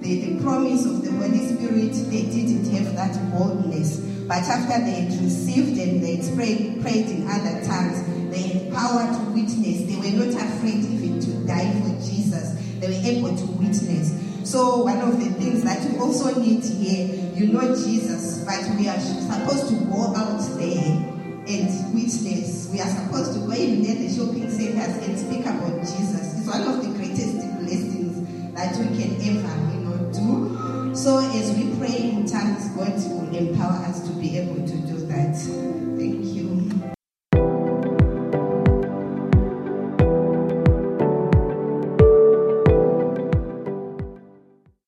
the, 0.00 0.32
the 0.32 0.42
promise 0.42 0.86
of 0.86 1.04
the 1.04 1.12
Holy 1.12 1.44
Spirit, 1.52 1.92
they 2.08 2.22
didn't 2.32 2.64
have 2.72 2.96
that 2.96 3.12
boldness. 3.30 3.98
But 4.26 4.44
after 4.48 4.82
they 4.86 5.02
had 5.02 5.20
received 5.20 5.76
and 5.78 6.02
they 6.02 6.16
had 6.16 6.34
prayed, 6.34 6.80
prayed 6.80 7.10
in 7.10 7.28
other 7.28 7.62
tongues, 7.62 8.00
they 8.32 8.40
had 8.40 8.72
power 8.72 9.04
to 9.04 9.20
witness. 9.32 9.84
They 9.84 9.96
were 10.00 10.24
not 10.24 10.32
afraid 10.32 10.80
even 10.80 11.20
to 11.20 11.46
die. 11.46 11.85
They 12.86 12.92
were 12.92 13.06
able 13.18 13.36
to 13.36 13.46
witness. 13.58 14.14
So 14.48 14.84
one 14.84 15.00
of 15.00 15.18
the 15.18 15.30
things 15.30 15.64
that 15.64 15.82
you 15.90 15.98
also 16.00 16.40
need 16.40 16.62
here, 16.62 17.08
you 17.34 17.48
know 17.52 17.74
Jesus, 17.74 18.44
but 18.44 18.62
we 18.78 18.86
are 18.88 19.00
supposed 19.00 19.68
to 19.70 19.84
go 19.86 20.14
out 20.14 20.38
there 20.54 20.86
and 21.50 21.94
witness. 21.94 22.68
We 22.70 22.80
are 22.80 22.86
supposed 22.86 23.34
to 23.34 23.40
go 23.40 23.54
even 23.54 23.90
at 23.90 23.98
the 23.98 24.08
shopping 24.14 24.48
centers 24.50 25.02
and 25.02 25.18
speak 25.18 25.46
about 25.46 25.80
Jesus. 25.80 26.38
It's 26.38 26.46
one 26.46 26.62
of 26.62 26.80
the 26.80 26.94
greatest 26.96 27.42
blessings 27.58 28.54
that 28.54 28.76
we 28.78 28.86
can 28.96 29.18
ever, 29.18 29.54
you 29.74 29.82
know, 29.82 29.98
do. 30.14 30.94
So 30.94 31.18
as 31.18 31.50
we 31.58 31.76
pray 31.78 32.10
in 32.10 32.26
tongues, 32.26 32.68
God 32.76 32.94
will 33.10 33.34
empower 33.34 33.84
us 33.84 34.06
to 34.06 34.14
be 34.14 34.38
able 34.38 34.64
to 34.64 34.76
do 34.86 35.06
that. 35.06 35.34